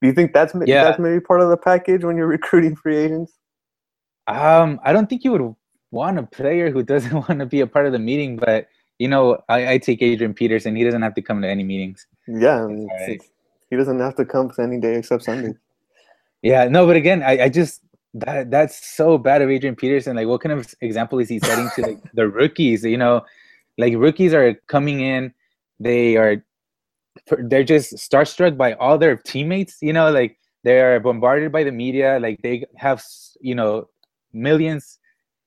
Do 0.00 0.08
you 0.08 0.14
think 0.14 0.32
that's 0.32 0.54
yeah. 0.66 0.84
that's 0.84 0.98
maybe 0.98 1.20
part 1.20 1.40
of 1.40 1.48
the 1.48 1.56
package 1.56 2.04
when 2.04 2.16
you're 2.16 2.26
recruiting 2.38 2.76
free 2.76 2.96
agents? 2.96 3.32
Um, 4.26 4.80
I 4.84 4.92
don't 4.92 5.08
think 5.08 5.24
you 5.24 5.32
would 5.32 5.54
want 5.90 6.18
a 6.18 6.22
player 6.22 6.70
who 6.70 6.82
doesn't 6.82 7.12
want 7.28 7.40
to 7.40 7.46
be 7.46 7.60
a 7.60 7.66
part 7.66 7.86
of 7.86 7.92
the 7.92 7.98
meeting, 7.98 8.36
but 8.36 8.68
you 8.98 9.08
know, 9.08 9.38
I, 9.48 9.72
I 9.72 9.78
take 9.78 10.02
Adrian 10.02 10.34
Peterson. 10.34 10.76
He 10.76 10.84
doesn't 10.84 11.02
have 11.02 11.14
to 11.14 11.22
come 11.22 11.42
to 11.42 11.48
any 11.48 11.64
meetings. 11.64 12.06
Yeah, 12.28 12.60
right. 12.60 13.20
he 13.70 13.76
doesn't 13.76 13.98
have 13.98 14.14
to 14.16 14.24
come 14.24 14.50
to 14.50 14.62
any 14.62 14.78
day 14.78 14.96
except 14.96 15.24
Sunday. 15.24 15.54
Yeah, 16.42 16.66
no, 16.68 16.86
but 16.86 16.96
again, 16.96 17.22
I, 17.22 17.44
I 17.44 17.48
just 17.48 17.80
that 18.14 18.50
that's 18.50 18.94
so 18.94 19.16
bad 19.16 19.42
of 19.42 19.50
Adrian 19.50 19.76
Peterson. 19.76 20.16
Like, 20.16 20.26
what 20.26 20.40
kind 20.40 20.52
of 20.52 20.74
example 20.80 21.18
is 21.18 21.28
he 21.28 21.38
setting 21.38 21.70
to 21.76 21.82
like 21.82 21.98
the 22.14 22.28
rookies? 22.28 22.84
You 22.84 22.98
know, 22.98 23.22
like 23.78 23.94
rookies 23.96 24.34
are 24.34 24.54
coming 24.66 25.00
in, 25.00 25.32
they 25.80 26.16
are 26.16 26.44
they're 27.44 27.64
just 27.64 27.94
starstruck 27.94 28.56
by 28.56 28.74
all 28.74 28.98
their 28.98 29.16
teammates. 29.16 29.78
You 29.80 29.92
know, 29.92 30.10
like 30.10 30.36
they 30.64 30.80
are 30.80 30.98
bombarded 31.00 31.52
by 31.52 31.64
the 31.64 31.72
media. 31.72 32.18
Like 32.20 32.40
they 32.42 32.64
have 32.76 33.02
you 33.40 33.54
know 33.54 33.88
millions 34.32 34.98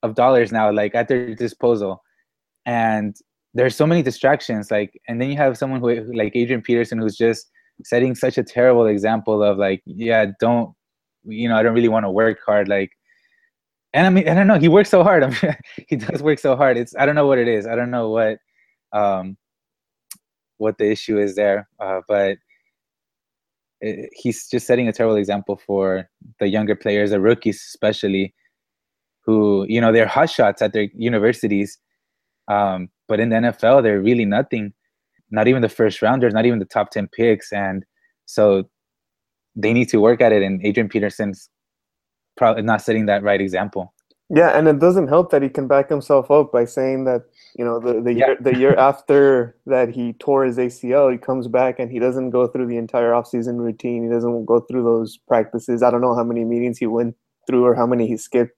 of 0.03 0.15
dollars 0.15 0.51
now 0.51 0.71
like 0.71 0.95
at 0.95 1.07
their 1.09 1.35
disposal, 1.35 2.03
and 2.65 3.15
there's 3.53 3.75
so 3.75 3.87
many 3.87 4.01
distractions. 4.01 4.71
Like, 4.71 4.99
and 5.07 5.21
then 5.21 5.29
you 5.29 5.37
have 5.37 5.57
someone 5.57 5.81
who 5.81 6.13
like 6.13 6.35
Adrian 6.35 6.61
Peterson 6.61 6.99
who's 6.99 7.17
just 7.17 7.49
setting 7.83 8.15
such 8.15 8.37
a 8.37 8.43
terrible 8.43 8.85
example 8.85 9.43
of 9.43 9.57
like, 9.57 9.81
yeah, 9.85 10.27
don't 10.39 10.73
you 11.25 11.49
know, 11.49 11.57
I 11.57 11.63
don't 11.63 11.73
really 11.73 11.87
want 11.87 12.05
to 12.05 12.09
work 12.09 12.39
hard. 12.45 12.67
Like, 12.67 12.91
and 13.93 14.05
I 14.05 14.09
mean, 14.09 14.27
I 14.27 14.33
don't 14.33 14.47
know. 14.47 14.59
He 14.59 14.67
works 14.67 14.89
so 14.89 15.03
hard. 15.03 15.23
I 15.23 15.27
mean, 15.27 15.55
he 15.87 15.95
does 15.95 16.21
work 16.21 16.39
so 16.39 16.55
hard. 16.55 16.77
It's 16.77 16.95
I 16.97 17.05
don't 17.05 17.15
know 17.15 17.27
what 17.27 17.39
it 17.39 17.47
is. 17.47 17.67
I 17.67 17.75
don't 17.75 17.91
know 17.91 18.09
what 18.09 18.37
um, 18.93 19.37
what 20.57 20.77
the 20.77 20.89
issue 20.89 21.19
is 21.19 21.35
there. 21.35 21.67
Uh, 21.79 22.01
but 22.07 22.37
it, 23.81 24.09
he's 24.13 24.47
just 24.47 24.67
setting 24.67 24.87
a 24.87 24.93
terrible 24.93 25.17
example 25.17 25.59
for 25.65 26.09
the 26.39 26.47
younger 26.47 26.75
players, 26.75 27.11
the 27.11 27.19
rookies 27.19 27.57
especially, 27.57 28.33
who 29.25 29.65
you 29.67 29.81
know 29.81 29.91
they're 29.91 30.07
hot 30.07 30.29
shots 30.29 30.61
at 30.61 30.73
their 30.73 30.87
universities, 30.93 31.77
um, 32.47 32.89
but 33.07 33.19
in 33.19 33.29
the 33.29 33.35
NFL 33.35 33.83
they're 33.83 34.01
really 34.01 34.25
nothing. 34.25 34.73
Not 35.31 35.47
even 35.47 35.61
the 35.61 35.69
first 35.69 36.01
rounders, 36.01 36.33
not 36.33 36.45
even 36.45 36.59
the 36.59 36.65
top 36.65 36.91
ten 36.91 37.07
picks, 37.07 37.51
and 37.51 37.83
so 38.25 38.69
they 39.55 39.73
need 39.73 39.89
to 39.89 39.99
work 39.99 40.21
at 40.21 40.31
it. 40.31 40.41
And 40.43 40.63
Adrian 40.65 40.89
Peterson's 40.89 41.49
probably 42.37 42.63
not 42.63 42.81
setting 42.81 43.05
that 43.07 43.23
right 43.23 43.39
example. 43.39 43.93
Yeah, 44.29 44.57
and 44.57 44.67
it 44.67 44.79
doesn't 44.79 45.07
help 45.07 45.29
that 45.31 45.43
he 45.43 45.49
can 45.49 45.67
back 45.67 45.87
himself 45.87 46.31
up 46.31 46.51
by 46.51 46.65
saying 46.65 47.03
that 47.05 47.25
you 47.55 47.63
know 47.63 47.79
the 47.79 48.01
the 48.01 48.11
yeah. 48.11 48.25
year 48.25 48.37
the 48.41 48.57
year 48.57 48.75
after 48.75 49.55
that 49.67 49.89
he 49.89 50.13
tore 50.13 50.45
his 50.45 50.57
ACL, 50.57 51.11
he 51.11 51.17
comes 51.19 51.47
back 51.47 51.77
and 51.77 51.91
he 51.91 51.99
doesn't 51.99 52.31
go 52.31 52.47
through 52.47 52.65
the 52.65 52.77
entire 52.77 53.11
offseason 53.11 53.59
routine. 53.59 54.03
He 54.03 54.09
doesn't 54.09 54.45
go 54.45 54.61
through 54.61 54.83
those 54.83 55.17
practices. 55.27 55.83
I 55.83 55.91
don't 55.91 56.01
know 56.01 56.15
how 56.15 56.23
many 56.23 56.43
meetings 56.43 56.79
he 56.79 56.87
went 56.87 57.15
through 57.45 57.65
or 57.65 57.75
how 57.75 57.85
many 57.85 58.07
he 58.07 58.17
skipped, 58.17 58.57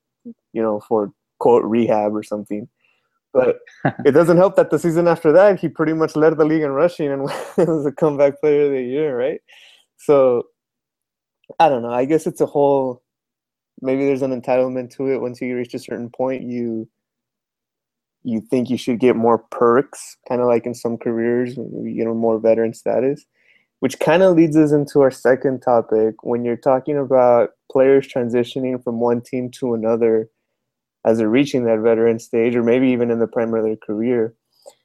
you 0.53 0.61
know, 0.61 0.79
for 0.87 1.11
quote 1.39 1.65
rehab 1.65 2.15
or 2.15 2.23
something. 2.23 2.69
But 3.33 3.59
it 4.05 4.11
doesn't 4.11 4.37
help 4.37 4.55
that 4.55 4.69
the 4.69 4.79
season 4.79 5.09
after 5.09 5.33
that 5.33 5.59
he 5.59 5.67
pretty 5.67 5.93
much 5.93 6.15
led 6.15 6.37
the 6.37 6.45
league 6.45 6.63
in 6.63 6.71
rushing 6.71 7.11
and 7.11 7.23
was 7.57 7.85
a 7.85 7.91
comeback 7.91 8.39
player 8.39 8.67
of 8.67 8.71
the 8.71 8.81
year, 8.81 9.17
right? 9.17 9.41
So 9.97 10.43
I 11.59 11.69
don't 11.69 11.81
know. 11.81 11.91
I 11.91 12.05
guess 12.05 12.27
it's 12.27 12.41
a 12.41 12.45
whole. 12.45 13.03
Maybe 13.81 14.05
there's 14.05 14.21
an 14.23 14.39
entitlement 14.39 14.91
to 14.95 15.11
it. 15.11 15.21
Once 15.21 15.39
you 15.41 15.55
reach 15.55 15.73
a 15.73 15.79
certain 15.79 16.09
point, 16.09 16.43
you 16.43 16.87
you 18.23 18.41
think 18.41 18.69
you 18.69 18.77
should 18.77 18.99
get 18.99 19.15
more 19.15 19.37
perks, 19.37 20.17
kind 20.27 20.41
of 20.41 20.47
like 20.47 20.65
in 20.65 20.73
some 20.73 20.97
careers, 20.97 21.55
you 21.55 22.03
know, 22.03 22.13
more 22.13 22.39
veteran 22.39 22.73
status, 22.73 23.25
which 23.79 23.99
kind 23.99 24.21
of 24.21 24.35
leads 24.35 24.57
us 24.57 24.71
into 24.71 24.99
our 25.01 25.11
second 25.11 25.61
topic. 25.61 26.23
When 26.23 26.43
you're 26.43 26.57
talking 26.57 26.97
about 26.97 27.51
players 27.71 28.07
transitioning 28.07 28.83
from 28.83 28.99
one 28.99 29.21
team 29.21 29.49
to 29.51 29.73
another 29.73 30.29
as 31.05 31.19
they're 31.19 31.29
reaching 31.29 31.63
that 31.63 31.79
veteran 31.79 32.19
stage, 32.19 32.55
or 32.55 32.63
maybe 32.63 32.89
even 32.89 33.11
in 33.11 33.19
the 33.19 33.27
prime 33.27 33.53
of 33.53 33.63
their 33.63 33.77
career, 33.77 34.33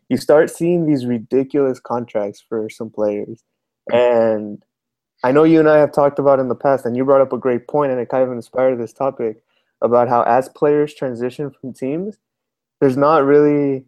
you 0.09 0.16
start 0.19 0.50
seeing 0.50 0.87
these 0.87 1.04
ridiculous 1.04 1.81
contracts 1.81 2.40
for 2.47 2.69
some 2.71 2.90
players. 2.90 3.42
And 3.92 4.62
I 5.22 5.32
know 5.32 5.44
you 5.44 5.60
and 5.60 5.68
I 5.68 5.78
have 5.78 5.92
talked 5.92 6.18
about 6.18 6.40
in 6.40 6.48
the 6.48 6.54
past, 6.54 6.84
and 6.84 6.96
you 6.96 7.04
brought 7.04 7.20
up 7.20 7.32
a 7.32 7.38
great 7.38 7.68
point, 7.68 7.92
and 7.92 8.00
it 8.00 8.08
kind 8.08 8.24
of 8.24 8.32
inspired 8.32 8.78
this 8.78 8.92
topic 8.92 9.42
about 9.80 10.08
how 10.08 10.22
as 10.22 10.48
players 10.48 10.94
transition 10.94 11.50
from 11.50 11.72
teams, 11.72 12.18
there's 12.80 12.96
not 12.96 13.24
really 13.24 13.84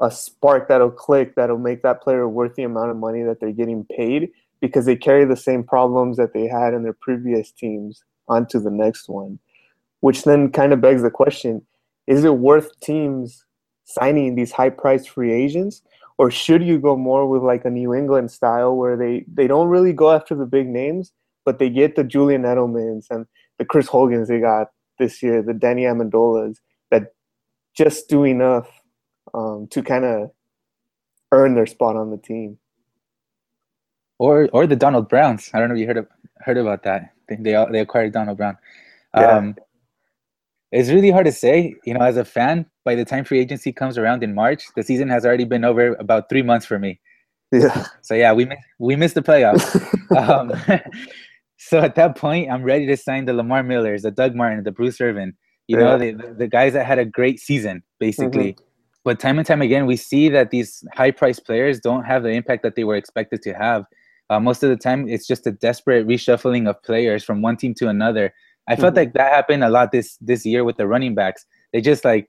a 0.00 0.10
spark 0.10 0.68
that'll 0.68 0.90
click 0.90 1.34
that'll 1.34 1.58
make 1.58 1.82
that 1.82 2.02
player 2.02 2.28
worth 2.28 2.54
the 2.54 2.62
amount 2.62 2.90
of 2.90 2.96
money 2.96 3.22
that 3.22 3.40
they're 3.40 3.52
getting 3.52 3.84
paid 3.96 4.30
because 4.60 4.86
they 4.86 4.96
carry 4.96 5.24
the 5.24 5.36
same 5.36 5.62
problems 5.62 6.16
that 6.16 6.32
they 6.32 6.46
had 6.46 6.72
in 6.72 6.82
their 6.82 6.92
previous 6.94 7.52
teams 7.52 8.02
onto 8.28 8.58
the 8.58 8.70
next 8.70 9.08
one. 9.08 9.38
Which 10.00 10.24
then 10.24 10.50
kind 10.50 10.72
of 10.72 10.80
begs 10.80 11.02
the 11.02 11.10
question 11.10 11.62
is 12.06 12.24
it 12.24 12.34
worth 12.34 12.78
teams 12.80 13.44
signing 13.84 14.34
these 14.34 14.50
high 14.50 14.70
priced 14.70 15.10
free 15.10 15.32
agents? 15.32 15.82
Or 16.18 16.30
should 16.30 16.62
you 16.62 16.78
go 16.78 16.96
more 16.96 17.28
with 17.28 17.42
like 17.42 17.64
a 17.64 17.70
New 17.70 17.94
England 17.94 18.30
style 18.30 18.76
where 18.76 18.96
they, 18.96 19.24
they 19.32 19.46
don't 19.46 19.68
really 19.68 19.92
go 19.92 20.12
after 20.12 20.34
the 20.34 20.46
big 20.46 20.68
names, 20.68 21.12
but 21.44 21.58
they 21.58 21.70
get 21.70 21.96
the 21.96 22.04
Julian 22.04 22.42
Edelmans 22.42 23.06
and 23.10 23.26
the 23.58 23.64
Chris 23.64 23.88
Hogans 23.88 24.28
they 24.28 24.40
got 24.40 24.68
this 24.98 25.22
year, 25.22 25.42
the 25.42 25.54
Danny 25.54 25.82
Amendolas, 25.82 26.56
that 26.90 27.14
just 27.76 28.08
do 28.08 28.24
enough 28.24 28.68
um, 29.34 29.66
to 29.70 29.82
kind 29.82 30.04
of 30.04 30.30
earn 31.32 31.54
their 31.54 31.66
spot 31.66 31.96
on 31.96 32.10
the 32.10 32.18
team. 32.18 32.58
Or 34.18 34.48
or 34.52 34.66
the 34.66 34.76
Donald 34.76 35.08
Browns. 35.08 35.50
I 35.52 35.58
don't 35.58 35.68
know 35.68 35.74
if 35.74 35.80
you 35.80 35.86
heard 35.86 35.96
of, 35.96 36.06
heard 36.38 36.58
about 36.58 36.84
that. 36.84 37.12
They 37.28 37.36
they, 37.36 37.64
they 37.72 37.80
acquired 37.80 38.12
Donald 38.12 38.36
Brown. 38.36 38.56
Yeah. 39.16 39.52
It's 40.72 40.88
really 40.88 41.10
hard 41.10 41.26
to 41.26 41.32
say. 41.32 41.74
You 41.84 41.94
know, 41.94 42.00
as 42.00 42.16
a 42.16 42.24
fan, 42.24 42.66
by 42.84 42.94
the 42.94 43.04
time 43.04 43.24
free 43.24 43.38
agency 43.38 43.72
comes 43.72 43.98
around 43.98 44.22
in 44.24 44.34
March, 44.34 44.64
the 44.74 44.82
season 44.82 45.08
has 45.10 45.24
already 45.24 45.44
been 45.44 45.64
over 45.64 45.94
about 45.94 46.28
three 46.28 46.42
months 46.42 46.66
for 46.66 46.78
me. 46.78 46.98
Yeah. 47.52 47.86
So 48.00 48.14
yeah, 48.14 48.32
we 48.32 48.48
we 48.78 48.96
missed 48.96 49.14
the 49.14 49.22
playoffs. 49.22 49.76
um, 50.16 50.52
so 51.58 51.78
at 51.80 51.94
that 51.96 52.16
point, 52.16 52.50
I'm 52.50 52.62
ready 52.62 52.86
to 52.86 52.96
sign 52.96 53.26
the 53.26 53.34
Lamar 53.34 53.62
Millers, 53.62 54.02
the 54.02 54.10
Doug 54.10 54.34
Martin, 54.34 54.64
the 54.64 54.72
Bruce 54.72 55.00
Irvin. 55.00 55.34
You 55.68 55.78
yeah. 55.78 55.84
know, 55.84 55.98
the, 55.98 56.34
the 56.36 56.48
guys 56.48 56.72
that 56.72 56.86
had 56.86 56.98
a 56.98 57.04
great 57.04 57.38
season, 57.38 57.82
basically. 58.00 58.54
Mm-hmm. 58.54 58.64
But 59.04 59.20
time 59.20 59.38
and 59.38 59.46
time 59.46 59.62
again, 59.62 59.86
we 59.86 59.96
see 59.96 60.28
that 60.28 60.50
these 60.50 60.84
high-priced 60.94 61.44
players 61.44 61.80
don't 61.80 62.04
have 62.04 62.22
the 62.22 62.30
impact 62.30 62.62
that 62.62 62.76
they 62.76 62.84
were 62.84 62.96
expected 62.96 63.42
to 63.42 63.52
have. 63.52 63.84
Uh, 64.30 64.40
most 64.40 64.62
of 64.62 64.70
the 64.70 64.76
time, 64.76 65.08
it's 65.08 65.26
just 65.26 65.46
a 65.46 65.52
desperate 65.52 66.06
reshuffling 66.06 66.68
of 66.68 66.80
players 66.82 67.24
from 67.24 67.42
one 67.42 67.56
team 67.56 67.74
to 67.74 67.88
another. 67.88 68.32
I 68.68 68.76
felt 68.76 68.90
mm-hmm. 68.90 68.98
like 68.98 69.12
that 69.14 69.32
happened 69.32 69.64
a 69.64 69.70
lot 69.70 69.92
this 69.92 70.16
this 70.20 70.46
year 70.46 70.64
with 70.64 70.76
the 70.76 70.86
running 70.86 71.14
backs. 71.14 71.44
They 71.72 71.80
just 71.80 72.04
like 72.04 72.28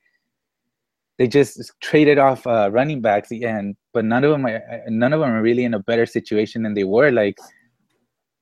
they 1.18 1.28
just 1.28 1.72
traded 1.82 2.18
off 2.18 2.46
uh, 2.48 2.70
running 2.72 3.02
backs, 3.02 3.32
and 3.32 3.76
but 3.94 4.06
none 4.06 4.24
of 4.24 4.32
them 4.32 4.46
are 4.46 4.62
none 4.88 5.14
of 5.14 5.20
them 5.20 5.30
are 5.30 5.42
really 5.42 5.64
in 5.64 5.74
a 5.74 5.80
better 5.80 6.06
situation 6.06 6.64
than 6.64 6.74
they 6.74 6.84
were. 6.84 7.12
Like 7.12 7.38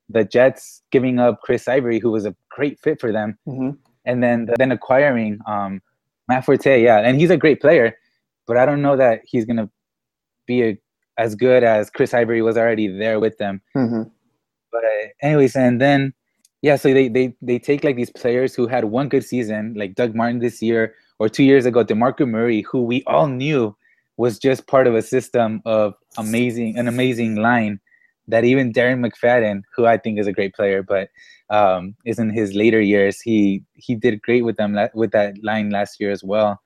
the 0.10 0.24
Jets 0.24 0.82
giving 0.92 1.20
up 1.20 1.42
Chris 1.42 1.68
Ivory, 1.68 2.00
who 2.00 2.12
was 2.12 2.26
a 2.26 2.36
great 2.50 2.80
fit 2.80 3.00
for 3.02 3.12
them, 3.12 3.38
mm-hmm. 3.48 3.72
and 4.06 4.24
then 4.24 4.50
then 4.58 4.72
acquiring 4.72 5.40
um, 5.48 5.82
Matt 6.30 6.46
Forte. 6.46 6.82
Yeah, 6.82 7.00
and 7.00 7.20
he's 7.20 7.30
a 7.30 7.38
great 7.38 7.60
player, 7.60 7.98
but 8.48 8.56
I 8.56 8.66
don't 8.66 8.82
know 8.82 8.96
that 8.96 9.22
he's 9.26 9.46
gonna 9.46 9.70
be 10.48 10.64
a, 10.64 10.78
as 11.18 11.36
good 11.36 11.64
as 11.64 11.90
Chris 11.90 12.14
Ivory 12.14 12.42
was 12.42 12.58
already 12.58 12.88
there 12.88 13.20
with 13.20 13.38
them. 13.38 13.62
Mm-hmm. 13.76 14.04
But 14.72 14.84
anyways, 15.22 15.58
and 15.58 15.82
then 15.82 16.14
yeah, 16.62 16.76
so 16.76 16.94
they 16.94 17.08
they 17.08 17.36
they 17.42 17.58
take 17.58 17.84
like 17.84 17.96
these 17.96 18.12
players 18.12 18.54
who 18.54 18.68
had 18.68 18.86
one 18.86 19.10
good 19.10 19.24
season, 19.24 19.74
like 19.76 19.96
Doug 19.96 20.16
Martin 20.16 20.40
this 20.40 20.62
year 20.62 20.96
or 21.20 21.28
two 21.28 21.44
years 21.44 21.66
ago, 21.66 21.84
DeMarco 21.84 22.28
Murray, 22.28 22.62
who 22.62 22.84
we 22.84 23.04
all 23.06 23.28
knew 23.28 23.76
was 24.18 24.38
just 24.38 24.68
part 24.68 24.86
of 24.86 24.94
a 24.94 25.02
system 25.02 25.62
of 25.66 25.96
amazing 26.18 26.78
an 26.78 26.88
amazing 26.88 27.36
line 27.36 27.80
that 28.28 28.44
even 28.44 28.72
Darren 28.72 29.06
McFadden, 29.06 29.64
who 29.76 29.86
I 29.86 29.98
think 29.98 30.20
is 30.20 30.28
a 30.28 30.32
great 30.32 30.54
player, 30.54 30.84
but 30.84 31.10
um, 31.50 31.96
is 32.06 32.20
in 32.20 32.30
his 32.30 32.54
later 32.54 32.80
years, 32.80 33.20
he 33.20 33.64
he 33.74 33.96
did 33.96 34.22
great 34.22 34.44
with 34.46 34.58
them 34.58 34.78
with 34.94 35.12
that 35.12 35.44
line 35.44 35.72
last 35.72 36.00
year 36.00 36.12
as 36.12 36.24
well. 36.24 36.62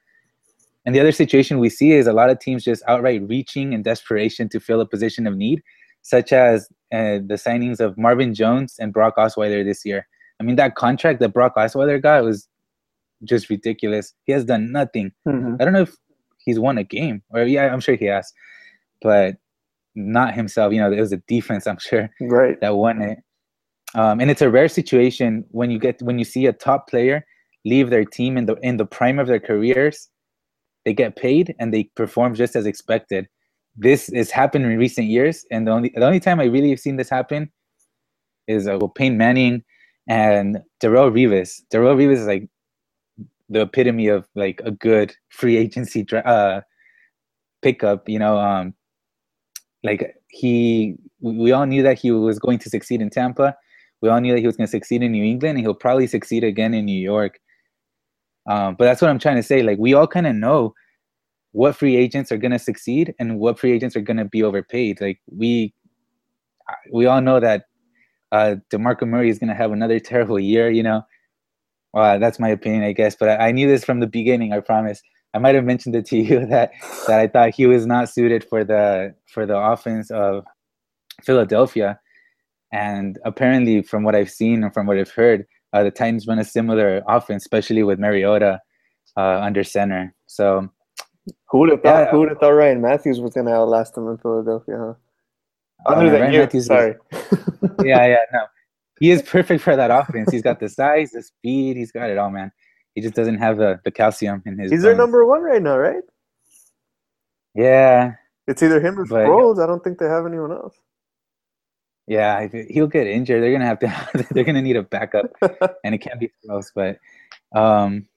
And 0.85 0.93
the 0.93 0.99
other 0.99 1.13
situation 1.13 1.57
we 1.57 1.69
see 1.69 1.93
is 1.93 2.05
a 2.05 2.13
lot 2.13 2.29
of 2.29 2.39
teams 2.39 2.63
just 2.63 2.83
outright 2.87 3.27
reaching 3.27 3.73
in 3.73 3.81
desperation 3.81 4.49
to 4.49 4.59
fill 4.59 4.81
a 4.81 4.85
position 4.85 5.25
of 5.25 5.35
need, 5.35 5.63
such 6.01 6.31
as 6.31 6.69
uh, 6.93 7.19
the 7.25 7.39
signings 7.43 7.79
of 7.79 7.97
Marvin 7.97 8.33
Jones 8.33 8.75
and 8.79 8.93
Brock 8.93 9.15
Osweiler 9.17 9.63
this 9.63 9.85
year. 9.85 10.07
I 10.39 10.43
mean, 10.43 10.55
that 10.57 10.75
contract 10.75 11.19
that 11.21 11.33
Brock 11.33 11.55
Osweiler 11.55 12.01
got 12.01 12.23
was 12.23 12.47
just 13.23 13.49
ridiculous. 13.49 14.13
He 14.25 14.33
has 14.33 14.45
done 14.45 14.71
nothing. 14.71 15.11
Mm-hmm. 15.27 15.55
I 15.59 15.63
don't 15.63 15.73
know 15.73 15.81
if 15.81 15.95
he's 16.39 16.59
won 16.59 16.77
a 16.77 16.83
game, 16.83 17.21
or 17.29 17.43
yeah, 17.43 17.71
I'm 17.73 17.79
sure 17.79 17.95
he 17.95 18.05
has, 18.05 18.31
but 19.01 19.35
not 19.95 20.33
himself. 20.33 20.73
You 20.73 20.81
know, 20.81 20.91
it 20.91 20.99
was 20.99 21.13
a 21.13 21.21
defense, 21.27 21.67
I'm 21.67 21.79
sure, 21.79 22.09
right, 22.21 22.59
that 22.61 22.75
won 22.75 23.01
it. 23.01 23.19
Um, 23.93 24.19
and 24.19 24.29
it's 24.29 24.41
a 24.41 24.49
rare 24.49 24.67
situation 24.67 25.45
when 25.51 25.71
you 25.71 25.79
get 25.79 26.01
when 26.01 26.19
you 26.19 26.25
see 26.25 26.45
a 26.47 26.53
top 26.53 26.89
player 26.89 27.25
leave 27.65 27.89
their 27.89 28.05
team 28.05 28.37
in 28.37 28.45
the 28.45 28.55
in 28.61 28.77
the 28.77 28.85
prime 28.85 29.19
of 29.19 29.27
their 29.27 29.39
careers, 29.39 30.09
they 30.85 30.93
get 30.93 31.15
paid 31.15 31.55
and 31.59 31.73
they 31.73 31.85
perform 31.95 32.35
just 32.35 32.55
as 32.55 32.65
expected. 32.65 33.27
This 33.77 34.09
has 34.13 34.31
happened 34.31 34.65
in 34.65 34.77
recent 34.77 35.07
years, 35.07 35.45
and 35.51 35.67
the 35.67 35.71
only 35.71 35.91
the 35.93 36.05
only 36.05 36.19
time 36.19 36.39
I 36.39 36.45
really 36.45 36.69
have 36.69 36.79
seen 36.79 36.95
this 36.95 37.09
happen 37.09 37.51
is 38.47 38.67
uh, 38.67 38.79
Peyton 38.95 39.17
Manning 39.17 39.63
and 40.07 40.59
Darrelle 40.81 41.11
Revis. 41.11 41.61
Darrelle 41.73 41.95
Revis 41.95 42.19
is 42.19 42.27
like 42.27 42.47
the 43.49 43.61
epitome 43.61 44.07
of 44.07 44.27
like 44.35 44.61
a 44.63 44.71
good 44.71 45.13
free 45.29 45.57
agency 45.57 46.05
uh, 46.13 46.61
pickup. 47.61 48.07
You 48.07 48.19
know, 48.19 48.37
um, 48.37 48.73
like 49.83 50.15
he, 50.29 50.95
we 51.21 51.51
all 51.51 51.65
knew 51.65 51.83
that 51.83 51.99
he 51.99 52.11
was 52.11 52.39
going 52.39 52.59
to 52.59 52.69
succeed 52.69 53.01
in 53.01 53.09
Tampa. 53.09 53.55
We 54.01 54.09
all 54.09 54.19
knew 54.19 54.33
that 54.33 54.39
he 54.39 54.47
was 54.47 54.57
going 54.57 54.67
to 54.67 54.71
succeed 54.71 55.03
in 55.03 55.11
New 55.11 55.23
England, 55.23 55.57
and 55.57 55.65
he'll 55.65 55.73
probably 55.73 56.07
succeed 56.07 56.43
again 56.43 56.73
in 56.73 56.85
New 56.85 56.99
York. 56.99 57.39
Um, 58.47 58.75
but 58.75 58.85
that's 58.85 59.01
what 59.01 59.09
I'm 59.09 59.19
trying 59.19 59.37
to 59.37 59.43
say. 59.43 59.63
Like 59.63 59.79
we 59.79 59.93
all 59.93 60.07
kind 60.07 60.27
of 60.27 60.35
know 60.35 60.73
what 61.55 61.73
free 61.73 61.95
agents 61.95 62.33
are 62.33 62.37
going 62.37 62.51
to 62.51 62.59
succeed 62.59 63.15
and 63.17 63.39
what 63.39 63.57
free 63.57 63.71
agents 63.71 63.95
are 63.95 64.01
going 64.01 64.17
to 64.17 64.25
be 64.25 64.43
overpaid. 64.43 64.99
Like 64.99 65.21
we, 65.31 65.73
we 66.91 67.05
all 67.05 67.21
know 67.21 67.39
that 67.39 67.63
uh, 68.33 68.55
DeMarco 68.73 69.07
Murray 69.07 69.29
is 69.29 69.39
going 69.39 69.47
to 69.47 69.55
have 69.55 69.71
another 69.71 69.97
terrible 70.11 70.37
year. 70.37 70.69
You 70.69 70.83
know, 70.83 71.01
well, 71.93 72.19
that's 72.19 72.39
my 72.39 72.49
opinion, 72.49 72.83
I 72.83 72.91
guess. 72.91 73.15
But 73.15 73.29
I, 73.29 73.47
I 73.47 73.51
knew 73.53 73.69
this 73.69 73.85
from 73.85 74.01
the 74.01 74.07
beginning. 74.07 74.51
I 74.51 74.59
promise. 74.59 75.01
I 75.33 75.37
might 75.37 75.55
have 75.55 75.63
mentioned 75.63 75.95
it 75.95 76.05
to 76.07 76.17
you 76.27 76.45
that 76.45 76.71
that 77.07 77.21
I 77.21 77.27
thought 77.27 77.55
he 77.55 77.67
was 77.67 77.85
not 77.85 78.09
suited 78.09 78.43
for 78.43 78.65
the 78.65 79.15
for 79.25 79.45
the 79.45 79.57
offense 79.57 80.11
of 80.11 80.43
Philadelphia, 81.23 81.97
and 82.73 83.17
apparently, 83.23 83.81
from 83.81 84.03
what 84.03 84.13
I've 84.13 84.29
seen 84.29 84.61
and 84.61 84.73
from 84.73 84.87
what 84.87 84.97
I've 84.97 85.11
heard, 85.11 85.45
uh, 85.71 85.83
the 85.83 85.91
Titans 85.91 86.27
run 86.27 86.39
a 86.39 86.43
similar 86.43 87.01
offense, 87.07 87.43
especially 87.43 87.83
with 87.83 87.97
Mariota 87.97 88.59
uh, 89.15 89.39
under 89.39 89.63
center. 89.63 90.13
So, 90.27 90.69
who 91.49 91.59
would 91.59 91.69
have 91.69 91.81
thought? 91.81 92.05
Yeah, 92.05 92.11
who 92.11 92.19
would 92.19 92.29
have 92.29 92.39
thought 92.39 92.49
Ryan 92.49 92.81
Mathews 92.81 93.19
was 93.19 93.33
going 93.33 93.47
to 93.47 93.53
outlast 93.53 93.97
him 93.97 94.07
in 94.07 94.17
Philadelphia? 94.17 94.77
Huh? 94.77 94.93
Other 95.85 96.07
uh, 96.07 96.11
than 96.11 96.21
Ryan 96.21 96.33
you, 96.33 96.39
Mathews 96.39 96.65
sorry. 96.65 96.95
yeah, 97.83 98.05
yeah, 98.07 98.17
no, 98.33 98.41
he 98.99 99.11
is 99.11 99.21
perfect 99.21 99.61
for 99.61 99.75
that 99.75 99.91
offense. 99.91 100.31
He's 100.31 100.41
got 100.41 100.59
the 100.59 100.69
size, 100.69 101.11
the 101.11 101.21
speed, 101.21 101.77
he's 101.77 101.91
got 101.91 102.09
it 102.09 102.17
all, 102.17 102.29
man. 102.29 102.51
He 102.93 103.01
just 103.01 103.13
doesn't 103.13 103.37
have 103.37 103.57
the, 103.57 103.79
the 103.83 103.91
calcium 103.91 104.41
in 104.45 104.57
his. 104.57 104.71
He's 104.71 104.77
bones. 104.77 104.83
their 104.83 104.95
number 104.95 105.25
one 105.25 105.41
right 105.41 105.61
now, 105.61 105.77
right? 105.77 106.03
Yeah. 107.53 108.13
It's 108.47 108.61
either 108.61 108.79
him 108.79 108.99
or 108.99 109.05
Sproles. 109.05 109.61
I 109.61 109.65
don't 109.65 109.83
think 109.83 109.97
they 109.97 110.05
have 110.05 110.25
anyone 110.25 110.51
else. 110.51 110.75
Yeah, 112.07 112.47
he'll 112.69 112.87
get 112.87 113.07
injured. 113.07 113.41
They're 113.41 113.51
gonna 113.51 113.65
have 113.65 113.79
to. 113.79 114.27
they're 114.31 114.43
gonna 114.43 114.61
need 114.61 114.75
a 114.75 114.83
backup, 114.83 115.31
and 115.83 115.95
it 115.95 115.99
can't 115.99 116.19
be 116.19 116.29
Sproles. 116.45 116.67
But 116.75 116.99
um, 117.59 118.07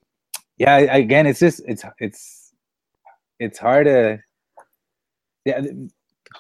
yeah, 0.59 0.77
again, 0.77 1.27
it's 1.27 1.41
just 1.41 1.63
it's 1.67 1.85
it's 1.99 2.38
it's 3.39 3.59
hard 3.59 3.87
to. 3.87 4.19
Yeah, 5.45 5.63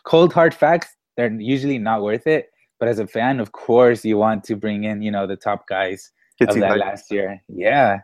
cold 0.04 0.32
hard 0.32 0.54
facts. 0.54 0.88
They're 1.16 1.32
usually 1.32 1.78
not 1.78 2.02
worth 2.02 2.26
it. 2.26 2.50
But 2.78 2.88
as 2.88 2.98
a 2.98 3.06
fan, 3.06 3.40
of 3.40 3.52
course, 3.52 4.04
you 4.04 4.18
want 4.18 4.44
to 4.44 4.56
bring 4.56 4.84
in 4.84 5.02
you 5.02 5.10
know 5.10 5.26
the 5.26 5.36
top 5.36 5.66
guys 5.68 6.12
of 6.40 6.54
that 6.54 6.78
last 6.78 7.10
year. 7.10 7.40
Yeah, 7.48 8.00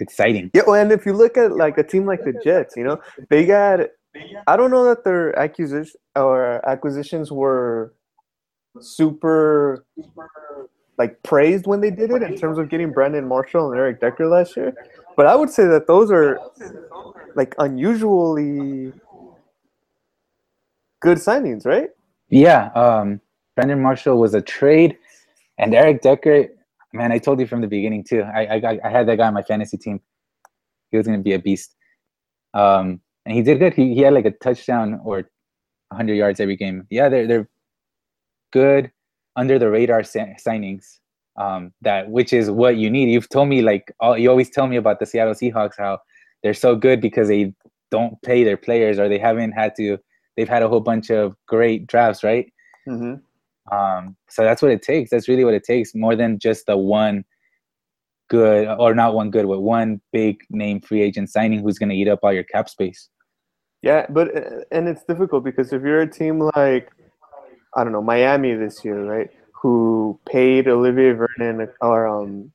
exciting. 0.00 0.50
Yeah, 0.54 0.62
well, 0.66 0.80
and 0.80 0.90
if 0.90 1.06
you 1.06 1.12
look 1.12 1.36
at 1.36 1.56
like 1.56 1.78
a 1.78 1.84
team 1.84 2.06
like 2.06 2.24
the 2.24 2.32
Jets, 2.44 2.76
you 2.76 2.84
know, 2.84 3.00
they 3.30 3.46
got. 3.46 3.80
I 4.46 4.56
don't 4.56 4.70
know 4.70 4.84
that 4.84 5.02
their 5.02 5.36
acquisition 5.36 5.98
or 6.14 6.64
acquisitions 6.68 7.32
were 7.32 7.94
super 8.80 9.84
like 10.98 11.22
praised 11.22 11.66
when 11.66 11.80
they 11.80 11.90
did 11.90 12.10
it 12.10 12.22
in 12.22 12.36
terms 12.36 12.58
of 12.58 12.68
getting 12.68 12.92
Brandon 12.92 13.26
Marshall 13.26 13.70
and 13.70 13.78
Eric 13.78 14.00
Decker 14.00 14.26
last 14.26 14.56
year. 14.56 14.74
But 15.16 15.26
I 15.26 15.34
would 15.34 15.50
say 15.50 15.66
that 15.66 15.86
those 15.86 16.10
are 16.10 16.40
like 17.34 17.54
unusually 17.58 18.92
good 21.00 21.18
signings, 21.18 21.66
right? 21.66 21.90
Yeah. 22.28 22.70
Um, 22.74 23.20
Brandon 23.54 23.80
Marshall 23.80 24.18
was 24.18 24.34
a 24.34 24.40
trade, 24.40 24.96
and 25.58 25.74
Eric 25.74 26.02
Decker. 26.02 26.48
Man, 26.92 27.10
I 27.10 27.18
told 27.18 27.40
you 27.40 27.46
from 27.46 27.60
the 27.60 27.66
beginning 27.66 28.04
too. 28.04 28.22
I 28.22 28.46
I, 28.56 28.80
I 28.84 28.88
had 28.88 29.08
that 29.08 29.16
guy 29.16 29.26
on 29.26 29.34
my 29.34 29.42
fantasy 29.42 29.76
team. 29.76 30.00
He 30.90 30.96
was 30.96 31.06
going 31.06 31.18
to 31.18 31.22
be 31.22 31.34
a 31.34 31.38
beast. 31.38 31.74
Um, 32.54 33.00
and 33.26 33.34
he 33.34 33.42
did 33.42 33.58
good. 33.58 33.74
He 33.74 33.94
he 33.94 34.00
had 34.00 34.14
like 34.14 34.26
a 34.26 34.30
touchdown 34.30 35.00
or 35.04 35.16
100 35.88 36.14
yards 36.14 36.40
every 36.40 36.56
game. 36.56 36.86
Yeah, 36.90 37.08
they're 37.08 37.26
they're 37.26 37.48
good 38.52 38.90
under 39.36 39.58
the 39.58 39.70
radar 39.70 40.02
signings. 40.02 40.98
Um, 41.36 41.72
that 41.82 42.10
which 42.10 42.32
is 42.32 42.48
what 42.48 42.76
you 42.76 42.88
need. 42.88 43.10
You've 43.10 43.28
told 43.28 43.48
me 43.48 43.60
like 43.60 43.92
all, 43.98 44.16
you 44.16 44.30
always 44.30 44.50
tell 44.50 44.68
me 44.68 44.76
about 44.76 45.00
the 45.00 45.06
Seattle 45.06 45.34
Seahawks 45.34 45.74
how 45.76 45.98
they're 46.44 46.54
so 46.54 46.76
good 46.76 47.00
because 47.00 47.26
they 47.26 47.52
don't 47.90 48.20
pay 48.22 48.44
their 48.44 48.56
players 48.56 49.00
or 49.00 49.08
they 49.08 49.18
haven't 49.18 49.50
had 49.50 49.74
to. 49.76 49.98
They've 50.36 50.48
had 50.48 50.62
a 50.62 50.68
whole 50.68 50.80
bunch 50.80 51.10
of 51.10 51.34
great 51.48 51.88
drafts, 51.88 52.22
right? 52.22 52.52
Mm-hmm. 52.88 53.74
Um, 53.74 54.16
so 54.28 54.44
that's 54.44 54.62
what 54.62 54.70
it 54.70 54.82
takes. 54.82 55.10
That's 55.10 55.28
really 55.28 55.44
what 55.44 55.54
it 55.54 55.64
takes, 55.64 55.94
more 55.94 56.14
than 56.14 56.38
just 56.38 56.66
the 56.66 56.76
one 56.76 57.24
good 58.28 58.68
or 58.78 58.94
not 58.94 59.14
one 59.14 59.30
good, 59.30 59.46
but 59.46 59.60
one 59.60 60.00
big 60.12 60.40
name 60.50 60.80
free 60.80 61.02
agent 61.02 61.30
signing 61.30 61.62
who's 61.62 61.78
going 61.78 61.88
to 61.88 61.96
eat 61.96 62.08
up 62.08 62.20
all 62.22 62.32
your 62.32 62.44
cap 62.44 62.68
space. 62.68 63.08
Yeah, 63.82 64.06
but 64.08 64.28
and 64.70 64.88
it's 64.88 65.04
difficult 65.04 65.44
because 65.44 65.72
if 65.72 65.82
you're 65.82 66.00
a 66.00 66.10
team 66.10 66.40
like 66.54 66.90
I 67.76 67.82
don't 67.82 67.92
know 67.92 68.02
Miami 68.02 68.54
this 68.54 68.84
year, 68.84 69.04
right, 69.04 69.30
who 69.52 70.18
paid 70.26 70.68
Olivier 70.68 71.12
Vernon 71.12 71.68
or 71.80 72.06
um, 72.06 72.52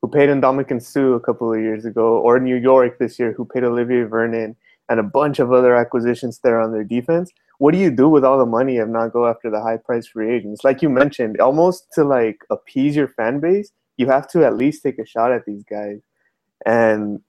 who 0.00 0.08
paid 0.08 0.28
Ndamukong 0.28 0.82
Suh 0.82 1.14
a 1.14 1.20
couple 1.20 1.52
of 1.52 1.60
years 1.60 1.84
ago, 1.84 2.18
or 2.18 2.40
New 2.40 2.56
York 2.56 2.98
this 2.98 3.18
year, 3.18 3.32
who 3.32 3.44
paid 3.44 3.64
Olivier 3.64 4.02
Vernon 4.04 4.56
and 4.88 5.00
a 5.00 5.02
bunch 5.02 5.38
of 5.38 5.52
other 5.52 5.76
acquisitions 5.76 6.40
there 6.42 6.60
on 6.60 6.72
their 6.72 6.84
defense. 6.84 7.30
What 7.58 7.72
do 7.72 7.78
you 7.78 7.90
do 7.90 8.08
with 8.08 8.24
all 8.24 8.38
the 8.38 8.46
money 8.46 8.78
and 8.78 8.92
not 8.92 9.12
go 9.12 9.28
after 9.28 9.48
the 9.50 9.60
high 9.60 9.76
price 9.76 10.08
free 10.08 10.34
agents? 10.34 10.64
Like 10.64 10.82
you 10.82 10.88
mentioned, 10.88 11.40
almost 11.40 11.86
to 11.92 12.02
like 12.02 12.38
appease 12.50 12.96
your 12.96 13.08
fan 13.08 13.38
base, 13.38 13.70
you 13.96 14.06
have 14.08 14.28
to 14.30 14.44
at 14.44 14.56
least 14.56 14.82
take 14.82 14.98
a 14.98 15.06
shot 15.06 15.30
at 15.30 15.44
these 15.46 15.62
guys. 15.62 16.00
And 16.66 17.20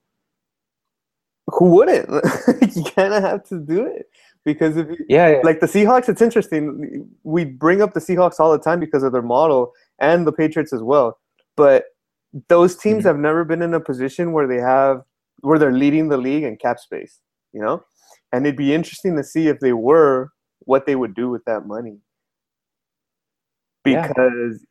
who 1.47 1.65
wouldn't? 1.65 2.09
you 2.75 2.83
kind 2.95 3.13
of 3.13 3.21
have 3.21 3.43
to 3.49 3.59
do 3.59 3.85
it 3.85 4.07
because 4.45 4.77
if 4.77 4.87
you, 4.89 4.97
yeah, 5.07 5.29
yeah, 5.29 5.41
like 5.43 5.59
the 5.59 5.67
Seahawks, 5.67 6.09
it's 6.09 6.21
interesting. 6.21 7.07
We 7.23 7.45
bring 7.45 7.81
up 7.81 7.93
the 7.93 7.99
Seahawks 7.99 8.39
all 8.39 8.51
the 8.51 8.59
time 8.59 8.79
because 8.79 9.03
of 9.03 9.11
their 9.11 9.21
model 9.21 9.71
and 9.99 10.27
the 10.27 10.31
Patriots 10.31 10.73
as 10.73 10.81
well. 10.81 11.17
But 11.55 11.85
those 12.49 12.75
teams 12.75 12.99
mm-hmm. 12.99 13.07
have 13.07 13.17
never 13.17 13.45
been 13.45 13.61
in 13.61 13.73
a 13.73 13.79
position 13.79 14.33
where 14.33 14.47
they 14.47 14.57
have 14.57 15.01
where 15.41 15.59
they're 15.59 15.73
leading 15.73 16.09
the 16.09 16.17
league 16.17 16.43
in 16.43 16.55
cap 16.55 16.79
space, 16.79 17.19
you 17.51 17.61
know? 17.61 17.83
And 18.31 18.45
it'd 18.45 18.57
be 18.57 18.73
interesting 18.73 19.15
to 19.17 19.23
see 19.23 19.47
if 19.47 19.59
they 19.59 19.73
were 19.73 20.29
what 20.59 20.85
they 20.85 20.95
would 20.95 21.13
do 21.13 21.29
with 21.29 21.43
that 21.45 21.67
money. 21.67 21.97
Because 23.83 24.65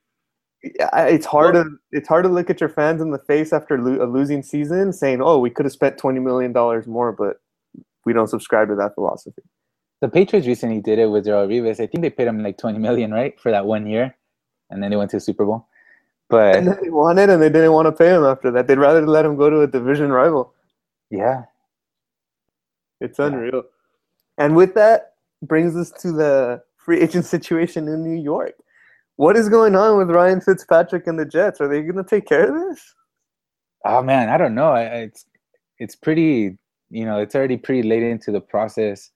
it's 0.62 1.26
hard 1.26 1.54
to 1.54 1.64
it's 1.90 2.08
hard 2.08 2.24
to 2.24 2.30
look 2.30 2.48
at 2.48 2.60
your 2.60 2.68
fans 2.68 3.02
in 3.02 3.10
the 3.10 3.18
face 3.18 3.52
after 3.52 3.78
lo- 3.78 4.02
a 4.02 4.08
losing 4.08 4.42
season 4.42 4.92
saying, 4.92 5.20
"Oh, 5.20 5.38
we 5.38 5.50
could 5.50 5.66
have 5.66 5.72
spent 5.72 5.98
20 5.98 6.20
million 6.20 6.52
dollars 6.52 6.86
more, 6.86 7.12
but 7.12 7.36
we 8.06 8.12
don't 8.12 8.28
subscribe 8.28 8.68
to 8.68 8.74
that 8.76 8.94
philosophy." 8.94 9.42
The 10.02 10.08
Patriots 10.08 10.48
recently 10.48 10.80
did 10.80 10.98
it 10.98 11.06
with 11.06 11.26
Darrelle 11.26 11.46
Revis. 11.46 11.78
I 11.78 11.86
think 11.86 12.02
they 12.02 12.10
paid 12.10 12.26
him 12.26 12.42
like 12.42 12.58
20 12.58 12.76
million, 12.80 13.12
right, 13.12 13.38
for 13.40 13.52
that 13.52 13.66
one 13.66 13.86
year, 13.86 14.16
and 14.68 14.82
then 14.82 14.90
they 14.90 14.96
went 14.96 15.12
to 15.12 15.18
the 15.18 15.20
Super 15.20 15.46
Bowl. 15.46 15.68
But 16.28 16.56
and 16.56 16.66
they 16.66 16.90
won 16.90 17.18
it, 17.18 17.30
and 17.30 17.40
they 17.40 17.48
didn't 17.48 17.70
want 17.70 17.86
to 17.86 17.92
pay 17.92 18.08
him 18.12 18.24
after 18.24 18.50
that. 18.50 18.66
They'd 18.66 18.78
rather 18.78 19.06
let 19.06 19.24
him 19.24 19.36
go 19.36 19.48
to 19.48 19.60
a 19.60 19.66
division 19.68 20.10
rival. 20.10 20.54
Yeah, 21.08 21.44
it's 23.00 23.20
unreal. 23.20 23.62
Yeah. 24.38 24.44
And 24.44 24.56
with 24.56 24.74
that 24.74 25.12
brings 25.40 25.76
us 25.76 25.92
to 26.02 26.10
the 26.10 26.62
free 26.76 27.00
agent 27.00 27.24
situation 27.26 27.86
in 27.86 28.02
New 28.02 28.20
York. 28.20 28.54
What 29.16 29.36
is 29.36 29.48
going 29.48 29.76
on 29.76 29.98
with 29.98 30.10
Ryan 30.10 30.40
Fitzpatrick 30.40 31.06
and 31.06 31.16
the 31.16 31.26
Jets? 31.26 31.60
Are 31.60 31.68
they 31.68 31.80
going 31.80 32.02
to 32.02 32.02
take 32.02 32.26
care 32.26 32.48
of 32.48 32.60
this? 32.68 32.94
Oh 33.84 34.02
man, 34.02 34.30
I 34.30 34.36
don't 34.36 34.56
know. 34.56 34.72
I, 34.72 34.82
it's 34.82 35.26
it's 35.78 35.94
pretty, 35.94 36.58
you 36.90 37.04
know, 37.04 37.20
it's 37.20 37.36
already 37.36 37.56
pretty 37.56 37.88
late 37.88 38.02
into 38.02 38.32
the 38.32 38.40
process. 38.40 39.11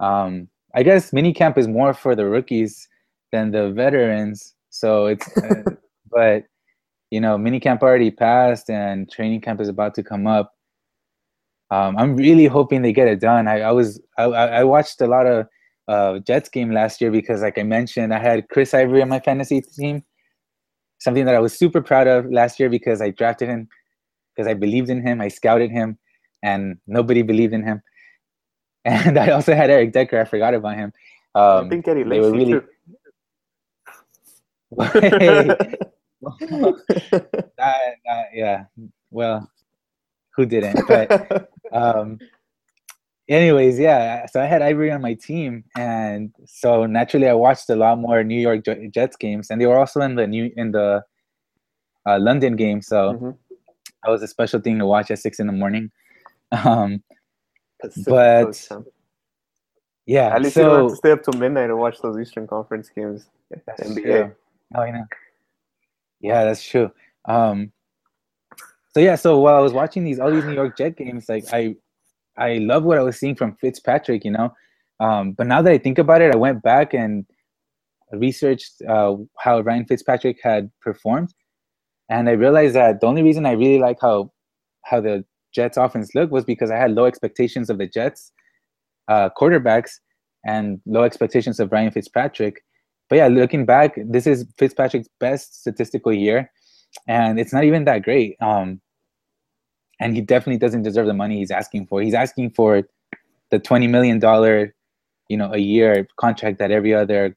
Um, 0.00 0.48
I 0.74 0.82
guess 0.82 1.10
minicamp 1.10 1.58
is 1.58 1.66
more 1.66 1.94
for 1.94 2.14
the 2.14 2.26
rookies 2.26 2.88
than 3.32 3.50
the 3.50 3.70
veterans. 3.70 4.54
So 4.70 5.06
it's, 5.06 5.36
uh, 5.38 5.62
but 6.10 6.44
you 7.10 7.20
know, 7.20 7.38
minicamp 7.38 7.82
already 7.82 8.10
passed 8.10 8.68
and 8.70 9.10
training 9.10 9.40
camp 9.40 9.60
is 9.60 9.68
about 9.68 9.94
to 9.94 10.02
come 10.02 10.26
up. 10.26 10.54
Um, 11.70 11.96
I'm 11.98 12.16
really 12.16 12.46
hoping 12.46 12.82
they 12.82 12.92
get 12.92 13.08
it 13.08 13.20
done. 13.20 13.46
I, 13.48 13.60
I 13.60 13.72
was 13.72 14.00
I, 14.16 14.24
I 14.24 14.64
watched 14.64 15.00
a 15.00 15.06
lot 15.06 15.26
of 15.26 15.46
uh, 15.86 16.18
Jets 16.20 16.48
game 16.48 16.70
last 16.70 17.00
year 17.00 17.10
because, 17.10 17.42
like 17.42 17.58
I 17.58 17.62
mentioned, 17.62 18.14
I 18.14 18.18
had 18.18 18.48
Chris 18.48 18.72
Ivory 18.74 19.02
on 19.02 19.08
my 19.08 19.20
fantasy 19.20 19.60
team. 19.60 20.02
Something 20.98 21.26
that 21.26 21.34
I 21.34 21.40
was 21.40 21.56
super 21.56 21.80
proud 21.80 22.06
of 22.06 22.30
last 22.30 22.58
year 22.58 22.68
because 22.68 23.00
I 23.00 23.10
drafted 23.10 23.48
him 23.48 23.68
because 24.34 24.48
I 24.48 24.54
believed 24.54 24.90
in 24.90 25.06
him. 25.06 25.20
I 25.20 25.28
scouted 25.28 25.70
him, 25.70 25.98
and 26.42 26.78
nobody 26.86 27.22
believed 27.22 27.52
in 27.52 27.62
him. 27.62 27.82
And 28.88 29.18
I 29.18 29.30
also 29.30 29.54
had 29.54 29.68
Eric 29.68 29.92
Decker. 29.92 30.18
I 30.18 30.24
forgot 30.24 30.54
about 30.54 30.76
him. 30.76 30.92
Um, 31.34 31.66
I 31.66 31.68
think 31.68 31.86
Eddie 31.86 32.04
they 32.04 32.20
were 32.20 32.32
really. 32.32 32.60
yeah. 38.34 38.64
Well, 39.10 39.50
who 40.34 40.46
didn't? 40.46 40.80
But 40.88 41.50
um, 41.72 42.18
anyways, 43.28 43.78
yeah. 43.78 44.24
So 44.26 44.40
I 44.40 44.46
had 44.46 44.62
Ivory 44.62 44.90
on 44.90 45.02
my 45.02 45.14
team, 45.14 45.64
and 45.76 46.32
so 46.46 46.86
naturally 46.86 47.28
I 47.28 47.34
watched 47.34 47.68
a 47.70 47.76
lot 47.76 47.98
more 47.98 48.24
New 48.24 48.40
York 48.40 48.64
Jets 48.90 49.16
games, 49.16 49.50
and 49.50 49.60
they 49.60 49.66
were 49.66 49.78
also 49.78 50.00
in 50.00 50.14
the 50.14 50.26
new 50.26 50.50
in 50.56 50.72
the 50.72 51.04
uh, 52.06 52.18
London 52.18 52.56
game. 52.56 52.80
So 52.80 53.12
mm-hmm. 53.12 53.30
that 54.04 54.10
was 54.10 54.22
a 54.22 54.28
special 54.28 54.60
thing 54.60 54.78
to 54.78 54.86
watch 54.86 55.10
at 55.10 55.18
six 55.18 55.40
in 55.40 55.46
the 55.46 55.52
morning. 55.52 55.90
Um, 56.50 57.02
but 58.06 58.68
yeah, 60.06 60.34
at 60.34 60.42
least 60.42 60.54
so, 60.54 60.60
you 60.62 60.66
don't 60.68 60.82
have 60.84 60.90
to 60.90 60.96
stay 60.96 61.10
up 61.12 61.22
till 61.22 61.38
midnight 61.38 61.68
to 61.68 61.76
watch 61.76 62.00
those 62.00 62.18
Eastern 62.18 62.46
Conference 62.46 62.88
games. 62.88 63.26
That's 63.66 63.82
NBA. 63.82 64.02
True. 64.02 64.34
Oh, 64.74 64.80
I 64.80 64.90
know. 64.90 65.04
Yeah, 66.20 66.44
that's 66.44 66.62
true. 66.62 66.90
Um, 67.26 67.72
so 68.94 69.00
yeah, 69.00 69.16
so 69.16 69.38
while 69.38 69.54
I 69.54 69.60
was 69.60 69.72
watching 69.72 70.04
these 70.04 70.18
all 70.18 70.30
these 70.30 70.44
New 70.44 70.54
York 70.54 70.76
Jet 70.76 70.96
games, 70.96 71.28
like 71.28 71.44
I 71.52 71.76
I 72.36 72.54
love 72.54 72.84
what 72.84 72.98
I 72.98 73.02
was 73.02 73.18
seeing 73.18 73.34
from 73.34 73.56
Fitzpatrick, 73.56 74.24
you 74.24 74.30
know. 74.30 74.52
Um, 75.00 75.32
but 75.32 75.46
now 75.46 75.62
that 75.62 75.72
I 75.72 75.78
think 75.78 75.98
about 75.98 76.22
it, 76.22 76.34
I 76.34 76.38
went 76.38 76.62
back 76.62 76.94
and 76.94 77.26
researched 78.12 78.82
uh, 78.88 79.16
how 79.38 79.60
Ryan 79.60 79.84
Fitzpatrick 79.84 80.38
had 80.42 80.70
performed, 80.80 81.34
and 82.08 82.28
I 82.28 82.32
realized 82.32 82.74
that 82.74 83.00
the 83.00 83.06
only 83.06 83.22
reason 83.22 83.46
I 83.46 83.52
really 83.52 83.78
like 83.78 83.98
how 84.00 84.32
how 84.84 85.00
the 85.00 85.24
Jets 85.54 85.76
offense 85.76 86.14
looked 86.14 86.32
was 86.32 86.44
because 86.44 86.70
I 86.70 86.76
had 86.76 86.92
low 86.92 87.06
expectations 87.06 87.70
of 87.70 87.78
the 87.78 87.86
Jets 87.86 88.32
uh, 89.08 89.30
quarterbacks 89.36 89.92
and 90.44 90.80
low 90.86 91.02
expectations 91.02 91.58
of 91.60 91.72
Ryan 91.72 91.90
Fitzpatrick. 91.90 92.62
But 93.08 93.16
yeah, 93.16 93.28
looking 93.28 93.64
back, 93.64 93.98
this 94.06 94.26
is 94.26 94.46
Fitzpatrick's 94.58 95.08
best 95.18 95.60
statistical 95.60 96.12
year, 96.12 96.50
and 97.06 97.40
it's 97.40 97.52
not 97.52 97.64
even 97.64 97.84
that 97.84 98.02
great. 98.02 98.36
Um, 98.40 98.80
and 100.00 100.14
he 100.14 100.20
definitely 100.20 100.58
doesn't 100.58 100.82
deserve 100.82 101.06
the 101.06 101.14
money 101.14 101.38
he's 101.38 101.50
asking 101.50 101.86
for. 101.86 102.02
He's 102.02 102.14
asking 102.14 102.50
for 102.50 102.82
the 103.50 103.58
twenty 103.58 103.86
million 103.86 104.18
dollar, 104.18 104.74
you 105.28 105.36
know, 105.36 105.52
a 105.52 105.58
year 105.58 106.06
contract 106.18 106.58
that 106.58 106.70
every 106.70 106.94
other 106.94 107.36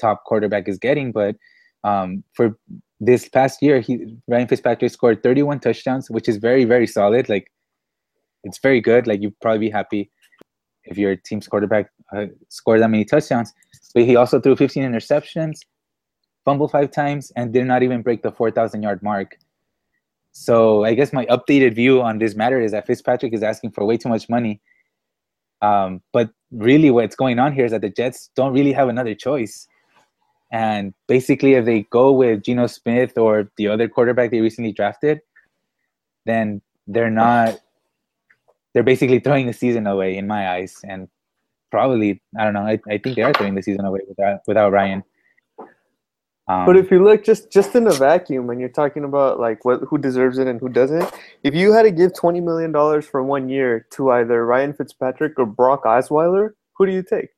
top 0.00 0.24
quarterback 0.24 0.68
is 0.68 0.78
getting. 0.78 1.12
But 1.12 1.36
um, 1.84 2.24
for 2.34 2.58
this 3.00 3.28
past 3.28 3.62
year, 3.62 3.80
he 3.80 4.16
Ryan 4.26 4.48
Fitzpatrick 4.48 4.90
scored 4.90 5.22
31 5.22 5.60
touchdowns, 5.60 6.10
which 6.10 6.28
is 6.28 6.36
very 6.36 6.64
very 6.64 6.86
solid. 6.86 7.28
Like 7.28 7.50
it's 8.44 8.58
very 8.58 8.80
good. 8.80 9.06
Like 9.06 9.20
you'd 9.20 9.38
probably 9.40 9.68
be 9.68 9.70
happy 9.70 10.10
if 10.84 10.96
your 10.96 11.16
team's 11.16 11.48
quarterback 11.48 11.90
uh, 12.16 12.26
scored 12.48 12.80
that 12.80 12.90
many 12.90 13.04
touchdowns. 13.04 13.52
But 13.94 14.04
he 14.04 14.16
also 14.16 14.40
threw 14.40 14.56
15 14.56 14.82
interceptions, 14.84 15.60
fumbled 16.44 16.70
five 16.70 16.90
times, 16.90 17.32
and 17.36 17.52
did 17.52 17.66
not 17.66 17.82
even 17.82 18.02
break 18.02 18.22
the 18.22 18.30
4,000 18.30 18.82
yard 18.82 19.02
mark. 19.02 19.36
So 20.32 20.84
I 20.84 20.94
guess 20.94 21.12
my 21.12 21.26
updated 21.26 21.74
view 21.74 22.02
on 22.02 22.18
this 22.18 22.34
matter 22.34 22.60
is 22.60 22.72
that 22.72 22.86
Fitzpatrick 22.86 23.32
is 23.32 23.42
asking 23.42 23.72
for 23.72 23.84
way 23.84 23.96
too 23.96 24.10
much 24.10 24.28
money. 24.28 24.60
Um, 25.62 26.02
but 26.12 26.30
really, 26.50 26.90
what's 26.90 27.16
going 27.16 27.38
on 27.38 27.52
here 27.52 27.64
is 27.64 27.72
that 27.72 27.80
the 27.80 27.88
Jets 27.88 28.30
don't 28.36 28.52
really 28.52 28.72
have 28.72 28.88
another 28.88 29.14
choice. 29.14 29.66
And 30.52 30.94
basically, 31.08 31.54
if 31.54 31.64
they 31.64 31.82
go 31.90 32.12
with 32.12 32.42
Geno 32.42 32.66
Smith 32.68 33.18
or 33.18 33.50
the 33.56 33.68
other 33.68 33.88
quarterback 33.88 34.30
they 34.30 34.40
recently 34.40 34.72
drafted, 34.72 35.20
then 36.24 36.62
they're 36.86 37.10
not. 37.10 37.60
They're 38.72 38.82
basically 38.82 39.20
throwing 39.20 39.46
the 39.46 39.52
season 39.52 39.86
away 39.86 40.16
in 40.16 40.26
my 40.26 40.50
eyes, 40.50 40.80
and 40.84 41.08
probably 41.70 42.22
I 42.38 42.44
don't 42.44 42.54
know. 42.54 42.60
I, 42.60 42.78
I 42.88 42.98
think 42.98 43.16
they 43.16 43.22
are 43.22 43.32
throwing 43.32 43.54
the 43.54 43.62
season 43.62 43.84
away 43.84 44.00
without 44.08 44.40
without 44.46 44.72
Ryan. 44.72 45.02
Um, 46.48 46.64
But 46.64 46.76
if 46.76 46.90
you 46.92 47.02
look 47.02 47.24
just 47.24 47.50
just 47.50 47.74
in 47.74 47.86
a 47.86 47.92
vacuum, 47.92 48.50
and 48.50 48.60
you're 48.60 48.68
talking 48.68 49.02
about 49.02 49.40
like 49.40 49.64
what 49.64 49.80
who 49.88 49.98
deserves 49.98 50.38
it 50.38 50.46
and 50.46 50.60
who 50.60 50.68
doesn't, 50.68 51.10
if 51.42 51.54
you 51.54 51.72
had 51.72 51.82
to 51.82 51.90
give 51.90 52.14
twenty 52.14 52.40
million 52.40 52.70
dollars 52.70 53.04
for 53.04 53.22
one 53.22 53.48
year 53.48 53.86
to 53.92 54.10
either 54.12 54.46
Ryan 54.46 54.72
Fitzpatrick 54.72 55.38
or 55.38 55.46
Brock 55.46 55.84
Osweiler, 55.84 56.50
who 56.74 56.86
do 56.86 56.92
you 56.92 57.02
take? 57.02 57.30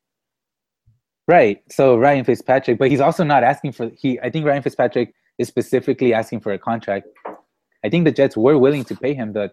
Right, 1.28 1.62
so 1.70 1.96
Ryan 1.96 2.24
Fitzpatrick, 2.24 2.78
but 2.78 2.90
he's 2.90 3.00
also 3.00 3.22
not 3.22 3.44
asking 3.44 3.72
for 3.72 3.90
he. 3.96 4.18
I 4.20 4.30
think 4.30 4.46
Ryan 4.46 4.62
Fitzpatrick 4.62 5.14
is 5.38 5.46
specifically 5.46 6.12
asking 6.12 6.40
for 6.40 6.52
a 6.52 6.58
contract. 6.58 7.06
I 7.84 7.88
think 7.88 8.04
the 8.04 8.12
Jets 8.12 8.36
were 8.36 8.58
willing 8.58 8.84
to 8.84 8.96
pay 8.96 9.14
him 9.14 9.32
the 9.34 9.52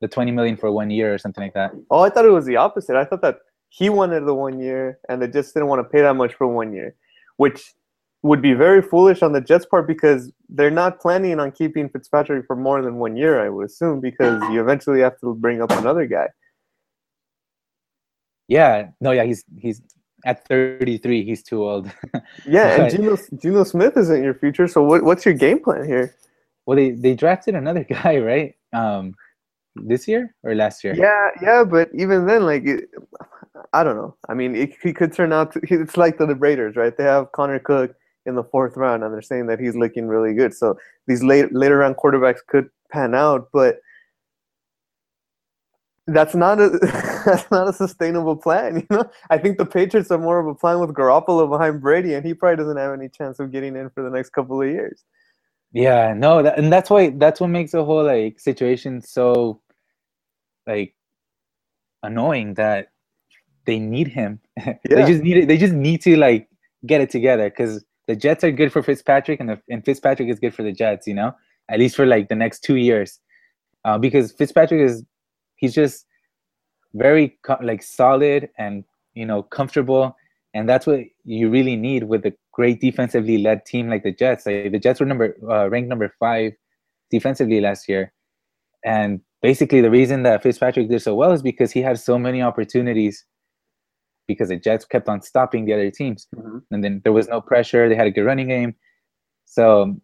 the 0.00 0.08
twenty 0.08 0.30
million 0.30 0.56
for 0.56 0.70
one 0.70 0.90
year 0.90 1.12
or 1.12 1.18
something 1.18 1.42
like 1.42 1.54
that. 1.54 1.72
Oh, 1.90 2.00
I 2.00 2.10
thought 2.10 2.26
it 2.26 2.30
was 2.30 2.46
the 2.46 2.56
opposite. 2.56 2.94
I 2.94 3.04
thought 3.04 3.22
that 3.22 3.38
he 3.70 3.88
wanted 3.88 4.26
the 4.26 4.34
one 4.34 4.60
year, 4.60 5.00
and 5.08 5.20
they 5.20 5.26
just 5.26 5.54
didn't 5.54 5.68
want 5.68 5.80
to 5.80 5.88
pay 5.88 6.02
that 6.02 6.14
much 6.14 6.34
for 6.34 6.46
one 6.46 6.72
year, 6.72 6.94
which 7.38 7.74
would 8.22 8.42
be 8.42 8.54
very 8.54 8.82
foolish 8.82 9.22
on 9.22 9.32
the 9.32 9.40
Jets' 9.40 9.66
part 9.66 9.86
because 9.86 10.32
they're 10.48 10.70
not 10.70 11.00
planning 11.00 11.38
on 11.38 11.52
keeping 11.52 11.88
Fitzpatrick 11.88 12.46
for 12.46 12.56
more 12.56 12.82
than 12.82 12.96
one 12.96 13.16
year. 13.16 13.44
I 13.44 13.48
would 13.48 13.66
assume 13.66 14.00
because 14.00 14.42
you 14.50 14.60
eventually 14.60 15.00
have 15.00 15.18
to 15.20 15.34
bring 15.34 15.62
up 15.62 15.70
another 15.70 16.06
guy. 16.06 16.28
Yeah, 18.48 18.88
no, 19.00 19.10
yeah, 19.10 19.24
he's 19.24 19.44
he's 19.58 19.82
at 20.26 20.46
thirty 20.46 20.98
three. 20.98 21.24
He's 21.24 21.42
too 21.42 21.64
old. 21.64 21.90
Yeah, 22.46 22.82
and. 22.82 22.90
Geno, 22.90 23.16
Geno 23.40 23.64
Smith 23.64 23.96
isn't 23.96 24.22
your 24.22 24.34
future. 24.34 24.68
So 24.68 24.82
what, 24.82 25.02
what's 25.02 25.24
your 25.24 25.34
game 25.34 25.62
plan 25.62 25.86
here? 25.86 26.14
well, 26.66 26.76
they 26.76 26.90
they 26.90 27.14
drafted 27.14 27.54
another 27.54 27.84
guy, 27.88 28.18
right? 28.18 28.54
Um, 28.72 29.14
this 29.76 30.06
year 30.08 30.34
or 30.42 30.54
last 30.54 30.82
year? 30.84 30.94
Yeah, 30.94 31.30
yeah, 31.40 31.64
but 31.64 31.90
even 31.94 32.26
then, 32.26 32.44
like, 32.44 32.64
it, 32.64 32.90
I 33.72 33.84
don't 33.84 33.96
know. 33.96 34.16
I 34.28 34.34
mean, 34.34 34.54
it, 34.54 34.74
he 34.82 34.92
could 34.92 35.12
turn 35.12 35.32
out 35.32 35.52
to. 35.52 35.60
It's 35.62 35.96
like 35.96 36.18
the 36.18 36.34
Raiders, 36.34 36.76
right? 36.76 36.96
They 36.96 37.04
have 37.04 37.32
Connor 37.32 37.58
Cook 37.60 37.94
in 38.26 38.34
the 38.34 38.44
fourth 38.44 38.76
round, 38.76 39.04
and 39.04 39.14
they're 39.14 39.22
saying 39.22 39.46
that 39.46 39.60
he's 39.60 39.76
looking 39.76 40.08
really 40.08 40.34
good. 40.34 40.52
So 40.52 40.76
these 41.06 41.22
late 41.22 41.54
later 41.54 41.78
round 41.78 41.96
quarterbacks 41.96 42.40
could 42.46 42.68
pan 42.90 43.14
out, 43.14 43.48
but 43.52 43.80
that's 46.08 46.34
not 46.34 46.60
a 46.60 46.70
that's 47.32 47.50
not 47.50 47.68
a 47.68 47.72
sustainable 47.72 48.36
plan. 48.36 48.76
You 48.76 48.96
know, 48.96 49.10
I 49.30 49.38
think 49.38 49.58
the 49.58 49.66
Patriots 49.66 50.10
are 50.12 50.18
more 50.18 50.38
of 50.38 50.46
a 50.46 50.54
plan 50.54 50.78
with 50.78 50.90
Garoppolo 50.90 51.50
behind 51.50 51.80
Brady, 51.80 52.14
and 52.14 52.24
he 52.24 52.34
probably 52.34 52.56
doesn't 52.56 52.76
have 52.76 52.92
any 52.92 53.08
chance 53.08 53.40
of 53.40 53.50
getting 53.50 53.74
in 53.74 53.90
for 53.90 54.02
the 54.02 54.10
next 54.10 54.30
couple 54.30 54.62
of 54.62 54.68
years. 54.68 55.04
Yeah, 55.72 56.14
no, 56.14 56.42
that, 56.42 56.56
and 56.56 56.72
that's 56.72 56.88
why 56.88 57.10
that's 57.10 57.40
what 57.40 57.48
makes 57.48 57.72
the 57.72 57.84
whole 57.84 58.04
like 58.04 58.38
situation 58.38 59.02
so 59.02 59.60
like 60.66 60.94
annoying 62.02 62.54
that 62.54 62.88
they 63.66 63.78
need 63.78 64.08
him. 64.08 64.40
Yeah. 64.64 64.74
they 64.84 65.06
just 65.06 65.22
need 65.22 65.36
it. 65.36 65.48
They 65.48 65.58
just 65.58 65.74
need 65.74 66.00
to 66.02 66.16
like 66.16 66.48
get 66.86 67.00
it 67.00 67.10
together 67.10 67.50
because 67.50 67.84
the 68.06 68.16
Jets 68.16 68.44
are 68.44 68.52
good 68.52 68.72
for 68.72 68.82
Fitzpatrick 68.82 69.40
and 69.40 69.48
the, 69.50 69.60
and 69.68 69.84
Fitzpatrick 69.84 70.28
is 70.28 70.38
good 70.38 70.54
for 70.54 70.62
the 70.62 70.72
Jets. 70.72 71.06
You 71.06 71.14
know, 71.14 71.32
at 71.68 71.80
least 71.80 71.96
for 71.96 72.06
like 72.06 72.28
the 72.28 72.36
next 72.36 72.60
two 72.60 72.76
years, 72.76 73.18
uh, 73.84 73.98
because 73.98 74.32
Fitzpatrick 74.32 74.80
is 74.80 75.04
he's 75.56 75.74
just 75.74 76.06
very 76.96 77.38
co- 77.42 77.58
like 77.62 77.82
solid 77.82 78.50
and 78.58 78.84
you 79.14 79.26
know 79.26 79.42
comfortable, 79.42 80.16
and 80.54 80.68
that's 80.68 80.86
what 80.86 81.00
you 81.24 81.48
really 81.50 81.76
need 81.76 82.04
with 82.04 82.24
a 82.26 82.32
great 82.52 82.80
defensively 82.80 83.38
led 83.38 83.64
team 83.66 83.88
like 83.88 84.02
the 84.02 84.12
Jets. 84.12 84.46
Like, 84.46 84.72
the 84.72 84.78
Jets 84.78 85.00
were 85.00 85.06
number 85.06 85.36
uh, 85.48 85.68
ranked 85.68 85.88
number 85.88 86.12
five 86.18 86.52
defensively 87.10 87.60
last 87.60 87.88
year, 87.88 88.12
and 88.84 89.20
basically 89.42 89.80
the 89.80 89.90
reason 89.90 90.22
that 90.24 90.42
Fitzpatrick 90.42 90.88
did 90.88 91.02
so 91.02 91.14
well 91.14 91.32
is 91.32 91.42
because 91.42 91.70
he 91.70 91.82
had 91.82 91.98
so 91.98 92.18
many 92.18 92.42
opportunities 92.42 93.24
because 94.26 94.48
the 94.48 94.56
Jets 94.56 94.84
kept 94.84 95.08
on 95.08 95.22
stopping 95.22 95.66
the 95.66 95.72
other 95.72 95.90
teams, 95.90 96.26
Mhm. 96.34 96.62
and 96.72 96.82
then 96.82 97.00
there 97.04 97.12
was 97.12 97.28
no 97.28 97.40
pressure. 97.40 97.88
They 97.88 97.94
had 97.94 98.08
a 98.08 98.10
good 98.10 98.24
running 98.24 98.48
game, 98.48 98.74
so 99.44 99.96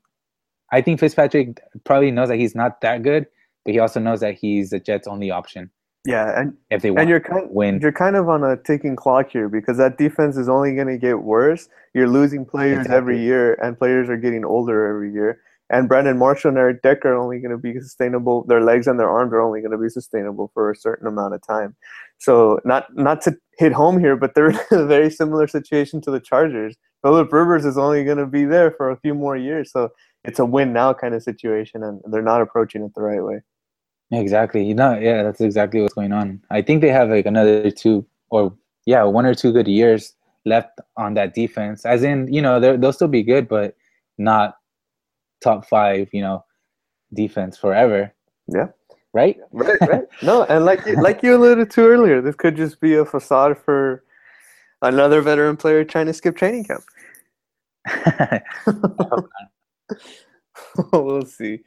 I 0.70 0.80
think 0.80 1.00
Fitzpatrick 1.00 1.60
probably 1.84 2.10
knows 2.10 2.28
that 2.28 2.38
he's 2.38 2.54
not 2.54 2.80
that 2.82 3.02
good, 3.02 3.26
but 3.64 3.74
he 3.74 3.80
also 3.80 4.00
knows 4.00 4.20
that 4.20 4.34
he's 4.34 4.70
the 4.70 4.80
Jets' 4.80 5.06
only 5.08 5.30
option 5.30 5.70
Yeah, 6.04 6.40
and 6.40 6.56
if 6.70 6.82
they 6.82 6.90
want 6.90 7.02
and 7.02 7.10
you're 7.10 7.20
kind 7.20 7.48
win. 7.50 7.80
you're 7.80 7.92
kind 7.92 8.16
of 8.16 8.28
on 8.28 8.42
a 8.42 8.56
ticking 8.56 8.96
clock 8.96 9.30
here 9.30 9.48
because 9.48 9.76
that 9.76 9.98
defense 9.98 10.36
is 10.36 10.48
only 10.48 10.74
going 10.74 10.88
to 10.88 10.98
get 10.98 11.22
worse. 11.22 11.68
You're 11.94 12.08
losing 12.08 12.44
players 12.44 12.86
every 12.88 13.20
year, 13.20 13.54
and 13.62 13.78
players 13.78 14.08
are 14.08 14.16
getting 14.16 14.44
older 14.44 14.86
every 14.86 15.12
year. 15.12 15.40
And 15.70 15.88
Brandon 15.88 16.18
Marshall 16.18 16.50
and 16.50 16.58
Eric 16.58 16.82
Decker 16.82 17.14
are 17.14 17.16
only 17.16 17.38
going 17.38 17.52
to 17.52 17.56
be 17.56 17.72
sustainable. 17.80 18.44
Their 18.44 18.62
legs 18.62 18.86
and 18.86 19.00
their 19.00 19.08
arms 19.08 19.32
are 19.32 19.40
only 19.40 19.60
going 19.60 19.70
to 19.70 19.78
be 19.78 19.88
sustainable 19.88 20.50
for 20.52 20.70
a 20.70 20.76
certain 20.76 21.06
amount 21.06 21.34
of 21.34 21.46
time. 21.46 21.76
So 22.18 22.58
not 22.64 22.94
not 22.94 23.22
to 23.22 23.36
hit 23.58 23.72
home 23.72 23.98
here, 23.98 24.16
but 24.16 24.34
they're 24.34 24.50
in 24.70 24.78
a 24.78 24.86
very 24.86 25.08
similar 25.08 25.46
situation 25.46 26.00
to 26.02 26.10
the 26.10 26.20
Chargers. 26.20 26.76
Philip 27.02 27.32
Rivers 27.32 27.64
is 27.64 27.78
only 27.78 28.04
going 28.04 28.18
to 28.18 28.26
be 28.26 28.44
there 28.44 28.72
for 28.72 28.90
a 28.90 28.96
few 28.96 29.14
more 29.14 29.36
years, 29.36 29.72
so 29.72 29.90
it's 30.24 30.38
a 30.38 30.44
win 30.44 30.72
now 30.72 30.92
kind 30.94 31.14
of 31.14 31.22
situation, 31.22 31.82
and 31.82 32.00
they're 32.10 32.22
not 32.22 32.40
approaching 32.40 32.82
it 32.82 32.94
the 32.94 33.02
right 33.02 33.22
way. 33.22 33.40
Exactly. 34.12 34.64
You 34.64 34.74
know, 34.74 34.98
yeah, 34.98 35.22
that's 35.22 35.40
exactly 35.40 35.80
what's 35.80 35.94
going 35.94 36.12
on. 36.12 36.42
I 36.50 36.60
think 36.60 36.82
they 36.82 36.90
have 36.90 37.08
like 37.08 37.26
another 37.26 37.70
two 37.70 38.06
or 38.30 38.54
yeah, 38.84 39.02
one 39.04 39.24
or 39.24 39.34
two 39.34 39.52
good 39.52 39.68
years 39.68 40.14
left 40.44 40.80
on 40.96 41.14
that 41.14 41.34
defense. 41.34 41.86
As 41.86 42.02
in, 42.02 42.32
you 42.32 42.42
know, 42.42 42.60
they'll 42.60 42.92
still 42.92 43.08
be 43.08 43.22
good, 43.22 43.48
but 43.48 43.74
not 44.18 44.56
top 45.42 45.66
five, 45.66 46.10
you 46.12 46.20
know, 46.20 46.44
defense 47.14 47.56
forever. 47.56 48.12
Yeah. 48.48 48.68
Right? 49.14 49.38
Right, 49.52 49.80
right. 49.82 50.04
No, 50.22 50.44
and 50.44 50.64
like 50.64 50.84
you, 50.86 50.94
like 51.00 51.22
you 51.22 51.36
alluded 51.36 51.70
to 51.72 51.82
earlier, 51.82 52.20
this 52.20 52.34
could 52.34 52.56
just 52.56 52.80
be 52.80 52.94
a 52.94 53.04
facade 53.04 53.58
for 53.58 54.04
another 54.82 55.20
veteran 55.20 55.56
player 55.56 55.84
trying 55.84 56.06
to 56.06 56.12
skip 56.12 56.36
training 56.36 56.64
camp. 56.64 56.84
we'll 60.92 61.24
see. 61.24 61.60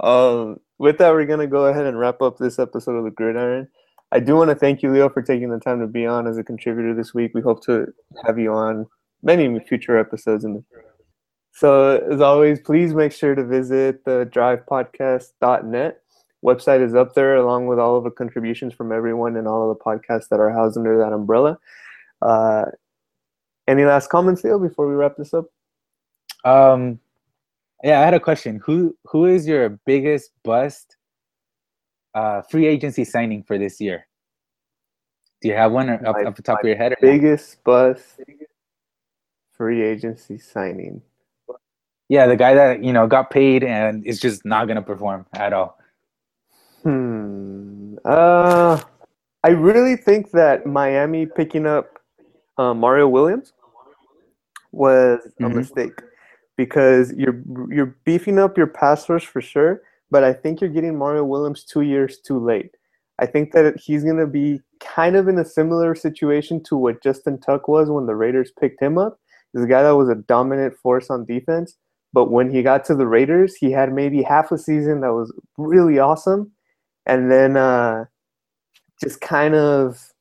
Um, 0.00 0.60
with 0.78 0.98
that, 0.98 1.12
we're 1.12 1.26
gonna 1.26 1.46
go 1.46 1.66
ahead 1.66 1.86
and 1.86 1.98
wrap 1.98 2.22
up 2.22 2.38
this 2.38 2.58
episode 2.58 2.96
of 2.96 3.04
the 3.04 3.10
Gridiron. 3.10 3.68
I 4.10 4.20
do 4.20 4.36
want 4.36 4.50
to 4.50 4.54
thank 4.56 4.82
you, 4.82 4.92
Leo, 4.92 5.08
for 5.08 5.22
taking 5.22 5.50
the 5.50 5.58
time 5.58 5.80
to 5.80 5.86
be 5.86 6.06
on 6.06 6.26
as 6.26 6.36
a 6.36 6.44
contributor 6.44 6.94
this 6.94 7.14
week. 7.14 7.32
We 7.34 7.40
hope 7.40 7.64
to 7.64 7.86
have 8.26 8.38
you 8.38 8.52
on 8.52 8.86
many 9.22 9.58
future 9.60 9.98
episodes. 9.98 10.44
In 10.44 10.54
the 10.54 10.64
so, 11.54 11.98
as 12.10 12.20
always, 12.20 12.60
please 12.60 12.94
make 12.94 13.12
sure 13.12 13.34
to 13.34 13.44
visit 13.44 14.04
the 14.04 14.28
drivepodcast.net. 14.32 15.98
Website 16.44 16.84
is 16.84 16.94
up 16.94 17.14
there 17.14 17.36
along 17.36 17.66
with 17.66 17.78
all 17.78 17.96
of 17.96 18.04
the 18.04 18.10
contributions 18.10 18.74
from 18.74 18.90
everyone 18.90 19.36
and 19.36 19.46
all 19.46 19.70
of 19.70 19.76
the 19.76 19.84
podcasts 19.84 20.28
that 20.30 20.40
are 20.40 20.50
housed 20.50 20.76
under 20.76 20.98
that 20.98 21.12
umbrella. 21.12 21.58
Uh, 22.20 22.64
any 23.68 23.84
last 23.84 24.08
comments, 24.08 24.42
Leo, 24.42 24.58
before 24.58 24.88
we 24.88 24.94
wrap 24.94 25.16
this 25.16 25.32
up? 25.32 25.44
um 26.44 26.98
yeah, 27.82 28.00
I 28.00 28.04
had 28.04 28.14
a 28.14 28.20
question. 28.20 28.60
Who 28.64 28.96
who 29.06 29.26
is 29.26 29.46
your 29.46 29.78
biggest 29.86 30.30
bust 30.44 30.96
uh 32.14 32.42
free 32.42 32.66
agency 32.66 33.04
signing 33.04 33.42
for 33.42 33.58
this 33.58 33.80
year? 33.80 34.06
Do 35.40 35.48
you 35.48 35.54
have 35.54 35.72
one 35.72 35.90
or 35.90 35.94
up, 36.06 36.16
My- 36.16 36.24
up 36.24 36.36
the 36.36 36.42
top 36.42 36.60
of 36.60 36.66
your 36.66 36.76
head? 36.76 36.92
Or 36.92 36.96
not? 37.02 37.12
Biggest 37.12 37.62
bust 37.64 38.20
free 39.56 39.82
agency 39.82 40.38
signing. 40.38 41.02
Yeah, 42.08 42.26
the 42.26 42.36
guy 42.36 42.54
that, 42.54 42.84
you 42.84 42.92
know, 42.92 43.06
got 43.06 43.30
paid 43.30 43.64
and 43.64 44.04
is 44.06 44.20
just 44.20 44.44
not 44.44 44.68
gonna 44.68 44.82
perform 44.82 45.26
at 45.34 45.52
all. 45.52 45.78
Hmm. 46.82 47.96
Uh, 48.04 48.80
I 49.44 49.48
really 49.50 49.96
think 49.96 50.30
that 50.32 50.66
Miami 50.66 51.26
picking 51.26 51.66
up 51.66 51.98
uh, 52.58 52.74
Mario 52.74 53.08
Williams 53.08 53.52
was 54.72 55.20
a 55.40 55.44
Mhm. 55.44 55.54
mistake 55.54 55.98
because 56.64 57.12
you're 57.14 57.42
you're 57.70 57.96
beefing 58.04 58.38
up 58.38 58.56
your 58.56 58.68
pass 58.68 59.08
rush 59.08 59.26
for 59.26 59.40
sure, 59.40 59.82
but 60.12 60.22
I 60.22 60.32
think 60.32 60.60
you're 60.60 60.70
getting 60.70 60.96
Mario 60.96 61.24
Williams 61.24 61.64
two 61.64 61.80
years 61.80 62.20
too 62.20 62.38
late. 62.38 62.70
I 63.18 63.26
think 63.26 63.50
that 63.52 63.80
he's 63.80 64.04
gonna 64.04 64.28
be 64.28 64.60
kind 64.78 65.16
of 65.16 65.26
in 65.26 65.38
a 65.38 65.44
similar 65.44 65.96
situation 65.96 66.62
to 66.68 66.76
what 66.76 67.02
Justin 67.02 67.40
Tuck 67.40 67.66
was 67.66 67.90
when 67.90 68.06
the 68.06 68.14
Raiders 68.14 68.52
picked 68.60 68.80
him 68.80 68.96
up. 68.96 69.18
A 69.56 69.66
guy 69.66 69.82
that 69.82 69.96
was 69.96 70.08
a 70.08 70.14
dominant 70.14 70.74
force 70.76 71.10
on 71.10 71.26
defense, 71.26 71.74
but 72.12 72.30
when 72.30 72.48
he 72.48 72.62
got 72.62 72.84
to 72.86 72.94
the 72.94 73.08
Raiders, 73.08 73.56
he 73.56 73.72
had 73.72 73.92
maybe 73.92 74.22
half 74.22 74.52
a 74.52 74.56
season 74.56 75.00
that 75.00 75.12
was 75.12 75.34
really 75.58 75.98
awesome, 75.98 76.52
and 77.06 77.28
then 77.28 77.56
uh, 77.56 78.04
just 79.02 79.20
kind 79.20 79.56
of 79.56 80.12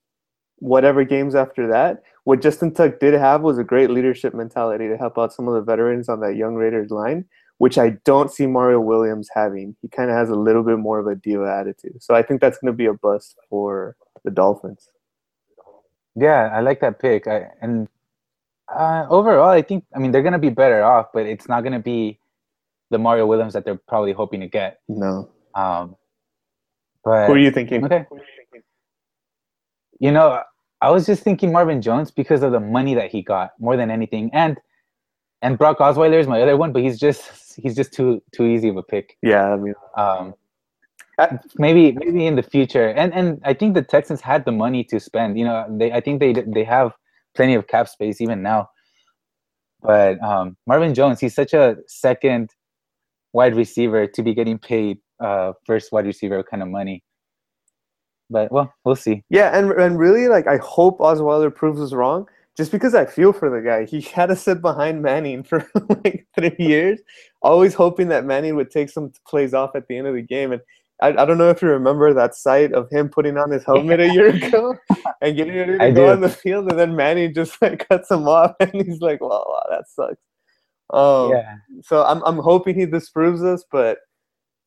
whatever 0.58 1.04
games 1.04 1.36
after 1.36 1.68
that. 1.68 2.02
What 2.24 2.42
Justin 2.42 2.74
Tuck 2.74 3.00
did 3.00 3.14
have 3.14 3.42
was 3.42 3.58
a 3.58 3.64
great 3.64 3.90
leadership 3.90 4.34
mentality 4.34 4.88
to 4.88 4.98
help 4.98 5.18
out 5.18 5.34
some 5.34 5.48
of 5.48 5.56
the 5.56 5.62
veterans 5.62 6.08
on 6.08 6.20
that 6.20 6.36
young 6.36 6.56
Raiders 6.56 6.92
line, 6.92 7.26
which 7.58 7.78
I 7.78 7.92
don't 8.06 8.32
see 8.32 8.46
Mario 8.46 8.80
Williams 8.80 9.30
having. 9.34 9.76
He 9.82 9.88
kind 9.88 10.12
of 10.12 10.18
has 10.18 10.30
a 10.30 10.36
little 10.36 10.64
bit 10.64 10.78
more 10.78 11.00
of 11.00 11.08
a 11.08 11.16
diva 11.16 11.52
attitude. 11.52 12.04
So 12.04 12.14
I 12.14 12.22
think 12.22 12.40
that's 12.40 12.60
going 12.60 12.72
to 12.72 12.78
be 12.78 12.86
a 12.86 12.94
bust 12.94 13.38
for 13.50 13.96
the 14.24 14.32
Dolphins. 14.32 14.90
Yeah, 16.16 16.50
I 16.54 16.62
like 16.62 16.82
that 16.82 17.00
pick. 17.00 17.28
I, 17.28 17.48
and 17.62 17.88
uh, 18.74 19.06
overall, 19.10 19.50
I 19.50 19.62
think 19.62 19.86
I 19.96 20.00
mean 20.00 20.12
they're 20.12 20.24
gonna 20.24 20.40
be 20.40 20.50
better 20.50 20.84
off, 20.84 21.08
but 21.14 21.26
it's 21.26 21.48
not 21.48 21.64
gonna 21.64 21.80
be 21.80 22.20
the 22.90 22.98
Mario 22.98 23.26
Williams 23.26 23.54
that 23.54 23.66
they're 23.66 23.80
probably 23.88 24.12
hoping 24.12 24.42
to 24.42 24.48
get. 24.48 24.80
No. 24.88 25.30
Um, 25.56 25.96
but 27.04 27.28
Who 27.28 27.34
are 27.34 27.38
you 27.38 27.52
thinking? 27.52 27.86
okay, 27.86 28.06
you 30.00 30.12
know, 30.12 30.42
I 30.82 30.90
was 30.90 31.06
just 31.06 31.24
thinking 31.24 31.52
Marvin 31.52 31.82
Jones 31.82 32.12
because 32.12 32.42
of 32.44 32.52
the 32.52 32.60
money 32.60 32.96
that 32.96 33.12
he 33.12 33.22
got 33.22 33.52
more 33.60 33.78
than 33.78 33.92
anything, 33.92 34.30
and 34.34 34.58
and 35.42 35.58
Brock 35.58 35.80
Osweiler 35.80 36.20
is 36.20 36.28
my 36.28 36.42
other 36.42 36.58
one, 36.58 36.72
but 36.72 36.82
he's 36.82 37.00
just 37.00 37.60
he's 37.60 37.76
just 37.76 37.94
too 37.94 38.22
too 38.34 38.46
easy 38.46 38.70
of 38.70 38.78
a 38.78 38.84
pick. 38.84 39.18
Yeah, 39.22 39.54
I 39.54 39.56
mean, 39.58 39.74
Um, 39.96 40.34
maybe 41.58 41.92
maybe 41.92 42.26
in 42.26 42.36
the 42.36 42.44
future, 42.44 42.90
and 42.90 43.14
and 43.14 43.42
I 43.44 43.54
think 43.54 43.76
the 43.76 43.84
Texans 43.84 44.22
had 44.22 44.46
the 44.46 44.52
money 44.52 44.84
to 44.86 45.00
spend. 45.00 45.38
You 45.38 45.46
know, 45.46 45.66
they 45.70 45.92
I 45.92 46.02
think 46.02 46.20
they 46.20 46.34
they 46.34 46.64
have 46.64 46.94
plenty 47.36 47.56
of 47.56 47.68
cap 47.68 47.88
space 47.88 48.22
even 48.22 48.42
now. 48.42 48.70
But 49.82 50.22
um, 50.24 50.58
Marvin 50.68 50.94
Jones, 50.94 51.20
he's 51.20 51.34
such 51.34 51.54
a 51.54 51.78
second 51.88 52.52
wide 53.34 53.56
receiver 53.56 54.08
to 54.08 54.24
be 54.24 54.34
getting 54.34 54.60
paid 54.60 55.00
uh, 55.20 55.54
first 55.66 55.92
wide 55.92 56.06
receiver 56.06 56.44
kind 56.44 56.62
of 56.62 56.70
money. 56.70 57.04
But 58.32 58.52
well, 58.52 58.74
we'll 58.86 58.96
see. 58.96 59.24
yeah, 59.30 59.58
and 59.58 59.72
and 59.72 60.00
really, 60.00 60.28
like, 60.28 60.48
I 60.48 60.58
hope 60.58 61.00
Osweiler 61.00 61.54
proves 61.54 61.82
us 61.82 61.94
wrong. 61.94 62.28
Just 62.58 62.72
because 62.72 62.94
I 62.96 63.06
feel 63.06 63.32
for 63.32 63.50
the 63.50 63.62
guy, 63.62 63.86
he 63.86 64.02
had 64.02 64.28
to 64.28 64.36
sit 64.36 64.62
behind 64.62 65.02
Manning 65.02 65.44
for 65.50 65.66
like 65.90 66.28
three 66.36 66.56
years, 66.58 67.00
always 67.42 67.74
hoping 67.74 68.08
that 68.10 68.26
Manning 68.26 68.56
would 68.56 68.72
take 68.72 68.90
some 68.90 69.12
plays 69.28 69.54
off 69.54 69.76
at 69.76 69.88
the 69.88 69.98
end 69.98 70.08
of 70.08 70.16
the 70.16 70.22
game. 70.22 70.52
And 70.52 70.62
I, 71.02 71.10
I 71.10 71.26
don't 71.26 71.38
know 71.38 71.50
if 71.50 71.62
you 71.62 71.70
remember 71.70 72.14
that 72.14 72.36
sight 72.36 72.74
of 72.74 72.90
him 72.90 73.10
putting 73.10 73.38
on 73.38 73.52
his 73.52 73.64
helmet 73.64 74.00
a 74.00 74.14
year 74.14 74.28
ago 74.30 74.76
and 75.22 75.36
getting 75.36 75.56
ready 75.56 75.78
to 75.78 75.84
I 75.84 75.92
go 75.92 76.08
do. 76.08 76.12
on 76.12 76.22
the 76.22 76.30
field, 76.30 76.70
and 76.70 76.80
then 76.80 76.96
Manning 76.96 77.34
just 77.34 77.62
like 77.62 77.88
cuts 77.90 78.12
him 78.12 78.28
off, 78.28 78.54
and 78.60 78.72
he's 78.74 79.02
like, 79.02 79.22
"Wow, 79.22 79.46
wow 79.48 79.64
that 79.70 79.90
sucks." 79.90 80.22
Um, 80.92 81.32
yeah, 81.32 81.56
so 81.84 82.04
I'm 82.04 82.22
I'm 82.24 82.38
hoping 82.38 82.78
he 82.78 82.86
disproves 82.86 83.44
us, 83.44 83.64
but 83.72 84.00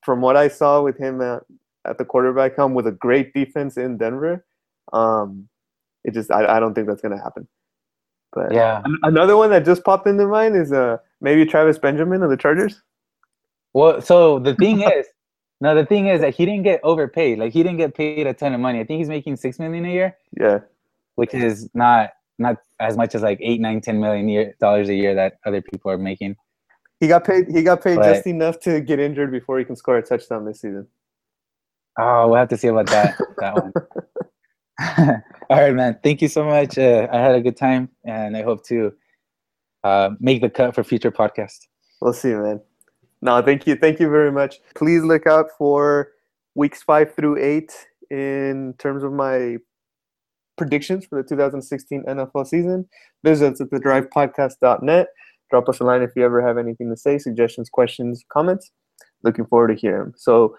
from 0.03 0.21
what 0.21 0.37
I 0.37 0.49
saw 0.49 0.83
with 0.83 0.99
him 0.99 1.21
at, 1.21 1.43
at 1.87 1.99
the 1.99 2.05
quarterback 2.05 2.57
helm 2.57 2.75
with 2.75 2.87
a 2.87 2.93
great 2.93 3.33
defense 3.35 3.77
in 3.77 3.97
Denver, 3.99 4.45
um, 4.93 5.49
it 6.05 6.15
just 6.15 6.31
I, 6.31 6.57
I 6.57 6.61
don't 6.61 6.75
think 6.75 6.87
that's 6.87 7.03
gonna 7.03 7.23
happen. 7.23 7.47
But 8.33 8.53
yeah. 8.53 8.83
another 9.05 9.37
one 9.37 9.51
that 9.51 9.65
just 9.65 9.85
popped 9.85 10.07
into 10.09 10.27
mind 10.27 10.57
is 10.57 10.73
uh 10.73 10.99
maybe 11.21 11.47
Travis 11.47 11.79
Benjamin 11.79 12.23
of 12.23 12.31
the 12.31 12.37
Chargers. 12.37 12.83
Well, 13.73 14.01
so 14.01 14.39
the 14.39 14.55
thing 14.55 14.81
is, 14.97 15.07
now 15.61 15.75
the 15.75 15.87
thing 15.87 16.07
is 16.09 16.21
that 16.21 16.35
he 16.35 16.45
didn't 16.45 16.65
get 16.65 16.81
overpaid. 16.83 17.39
Like 17.39 17.53
he 17.53 17.63
didn't 17.63 17.79
get 17.79 17.95
paid 17.95 18.27
a 18.27 18.35
ton 18.35 18.53
of 18.55 18.61
money. 18.61 18.81
I 18.81 18.85
think 18.85 18.99
he's 18.99 19.09
making 19.09 19.37
six 19.37 19.59
million 19.59 19.85
a 19.85 19.93
year, 19.93 20.17
Yeah, 20.39 20.61
which 21.15 21.33
is 21.35 21.69
not 21.75 22.11
not 22.39 22.57
as 22.81 22.97
much 22.97 23.15
as 23.15 23.23
like 23.23 23.39
eight, 23.41 23.61
nine, 23.61 23.81
ten 23.81 24.01
million 24.01 24.29
year, 24.29 24.55
dollars 24.61 24.89
a 24.89 24.95
year 24.95 25.15
that 25.15 25.39
other 25.47 25.63
people 25.63 25.91
are 25.91 25.99
making. 25.99 26.37
he 27.01 27.07
got 27.09 27.25
paid. 27.25 27.47
He 27.49 27.63
got 27.63 27.83
paid 27.83 27.97
But- 27.97 28.13
just 28.15 28.27
enough 28.27 28.59
to 28.61 28.81
get 28.81 28.99
injured 28.99 29.31
before 29.31 29.59
he 29.61 29.65
can 29.65 29.77
score 29.77 29.97
a 29.99 30.03
touchdown 30.03 30.45
this 30.45 30.61
season. 30.61 30.89
Oh, 31.99 32.29
we'll 32.29 32.37
have 32.37 32.49
to 32.49 32.57
see 32.57 32.69
about 32.69 32.87
that 32.87 33.19
that 33.39 33.55
one. 33.55 33.73
All 35.51 35.61
right, 35.61 35.75
man. 35.75 35.99
Thank 36.03 36.23
you 36.23 36.29
so 36.29 36.45
much. 36.45 36.79
Uh, 36.79 37.07
I 37.13 37.19
had 37.19 37.35
a 37.35 37.41
good 37.41 37.57
time, 37.57 37.89
and 38.05 38.37
I 38.37 38.43
hope 38.43 38.65
to 38.67 38.93
uh, 39.85 40.11
make 40.19 40.41
the 40.41 40.51
cut 40.51 40.75
for 40.75 40.83
future 40.83 41.13
podcasts. 41.13 41.67
We'll 42.01 42.13
see, 42.13 42.35
man. 42.35 42.61
No, 43.23 43.41
thank 43.43 43.67
you. 43.67 43.77
Thank 43.77 44.01
you 44.01 44.11
very 44.11 44.33
much. 44.33 44.57
Please 44.75 45.03
look 45.03 45.27
out 45.27 45.47
for 45.57 46.13
weeks 46.55 46.83
five 46.83 47.15
through 47.15 47.39
eight 47.39 47.73
in 48.11 48.75
terms 48.79 49.03
of 49.03 49.13
my 49.13 49.57
predictions 50.57 51.07
for 51.07 51.23
the 51.23 51.29
2016 51.29 52.05
NFL 52.05 52.47
season. 52.47 52.89
Visit 53.25 53.55
us 53.55 53.61
at 53.61 53.71
thedrivepodcast.net. 53.71 55.07
Drop 55.51 55.69
us 55.69 55.81
a 55.81 55.85
line 55.85 56.03
if 56.03 56.11
you 56.17 56.25
ever 56.25 56.47
have 56.47 56.59
anything 56.59 56.91
to 56.91 56.97
say, 56.97 57.19
suggestions, 57.19 57.69
questions, 57.69 58.25
comments. 58.33 58.71
Looking 59.23 59.47
forward 59.47 59.69
to 59.69 59.75
hearing 59.75 60.05
them. 60.05 60.15
So, 60.17 60.57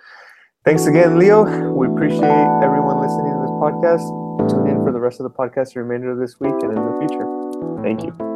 thanks 0.66 0.86
again, 0.86 1.18
Leo. 1.18 1.44
We 1.72 1.88
appreciate 1.88 2.48
everyone 2.64 3.00
listening 3.00 3.32
to 3.32 3.42
this 3.42 3.56
podcast. 3.62 4.50
Tune 4.50 4.68
in 4.68 4.84
for 4.84 4.92
the 4.92 5.00
rest 5.00 5.20
of 5.20 5.24
the 5.24 5.30
podcast, 5.30 5.74
the 5.74 5.82
remainder 5.82 6.12
of 6.12 6.18
this 6.18 6.40
week, 6.40 6.56
and 6.62 6.72
in 6.72 6.84
the 6.84 6.98
future. 7.00 7.82
Thank 7.82 8.04
you. 8.04 8.35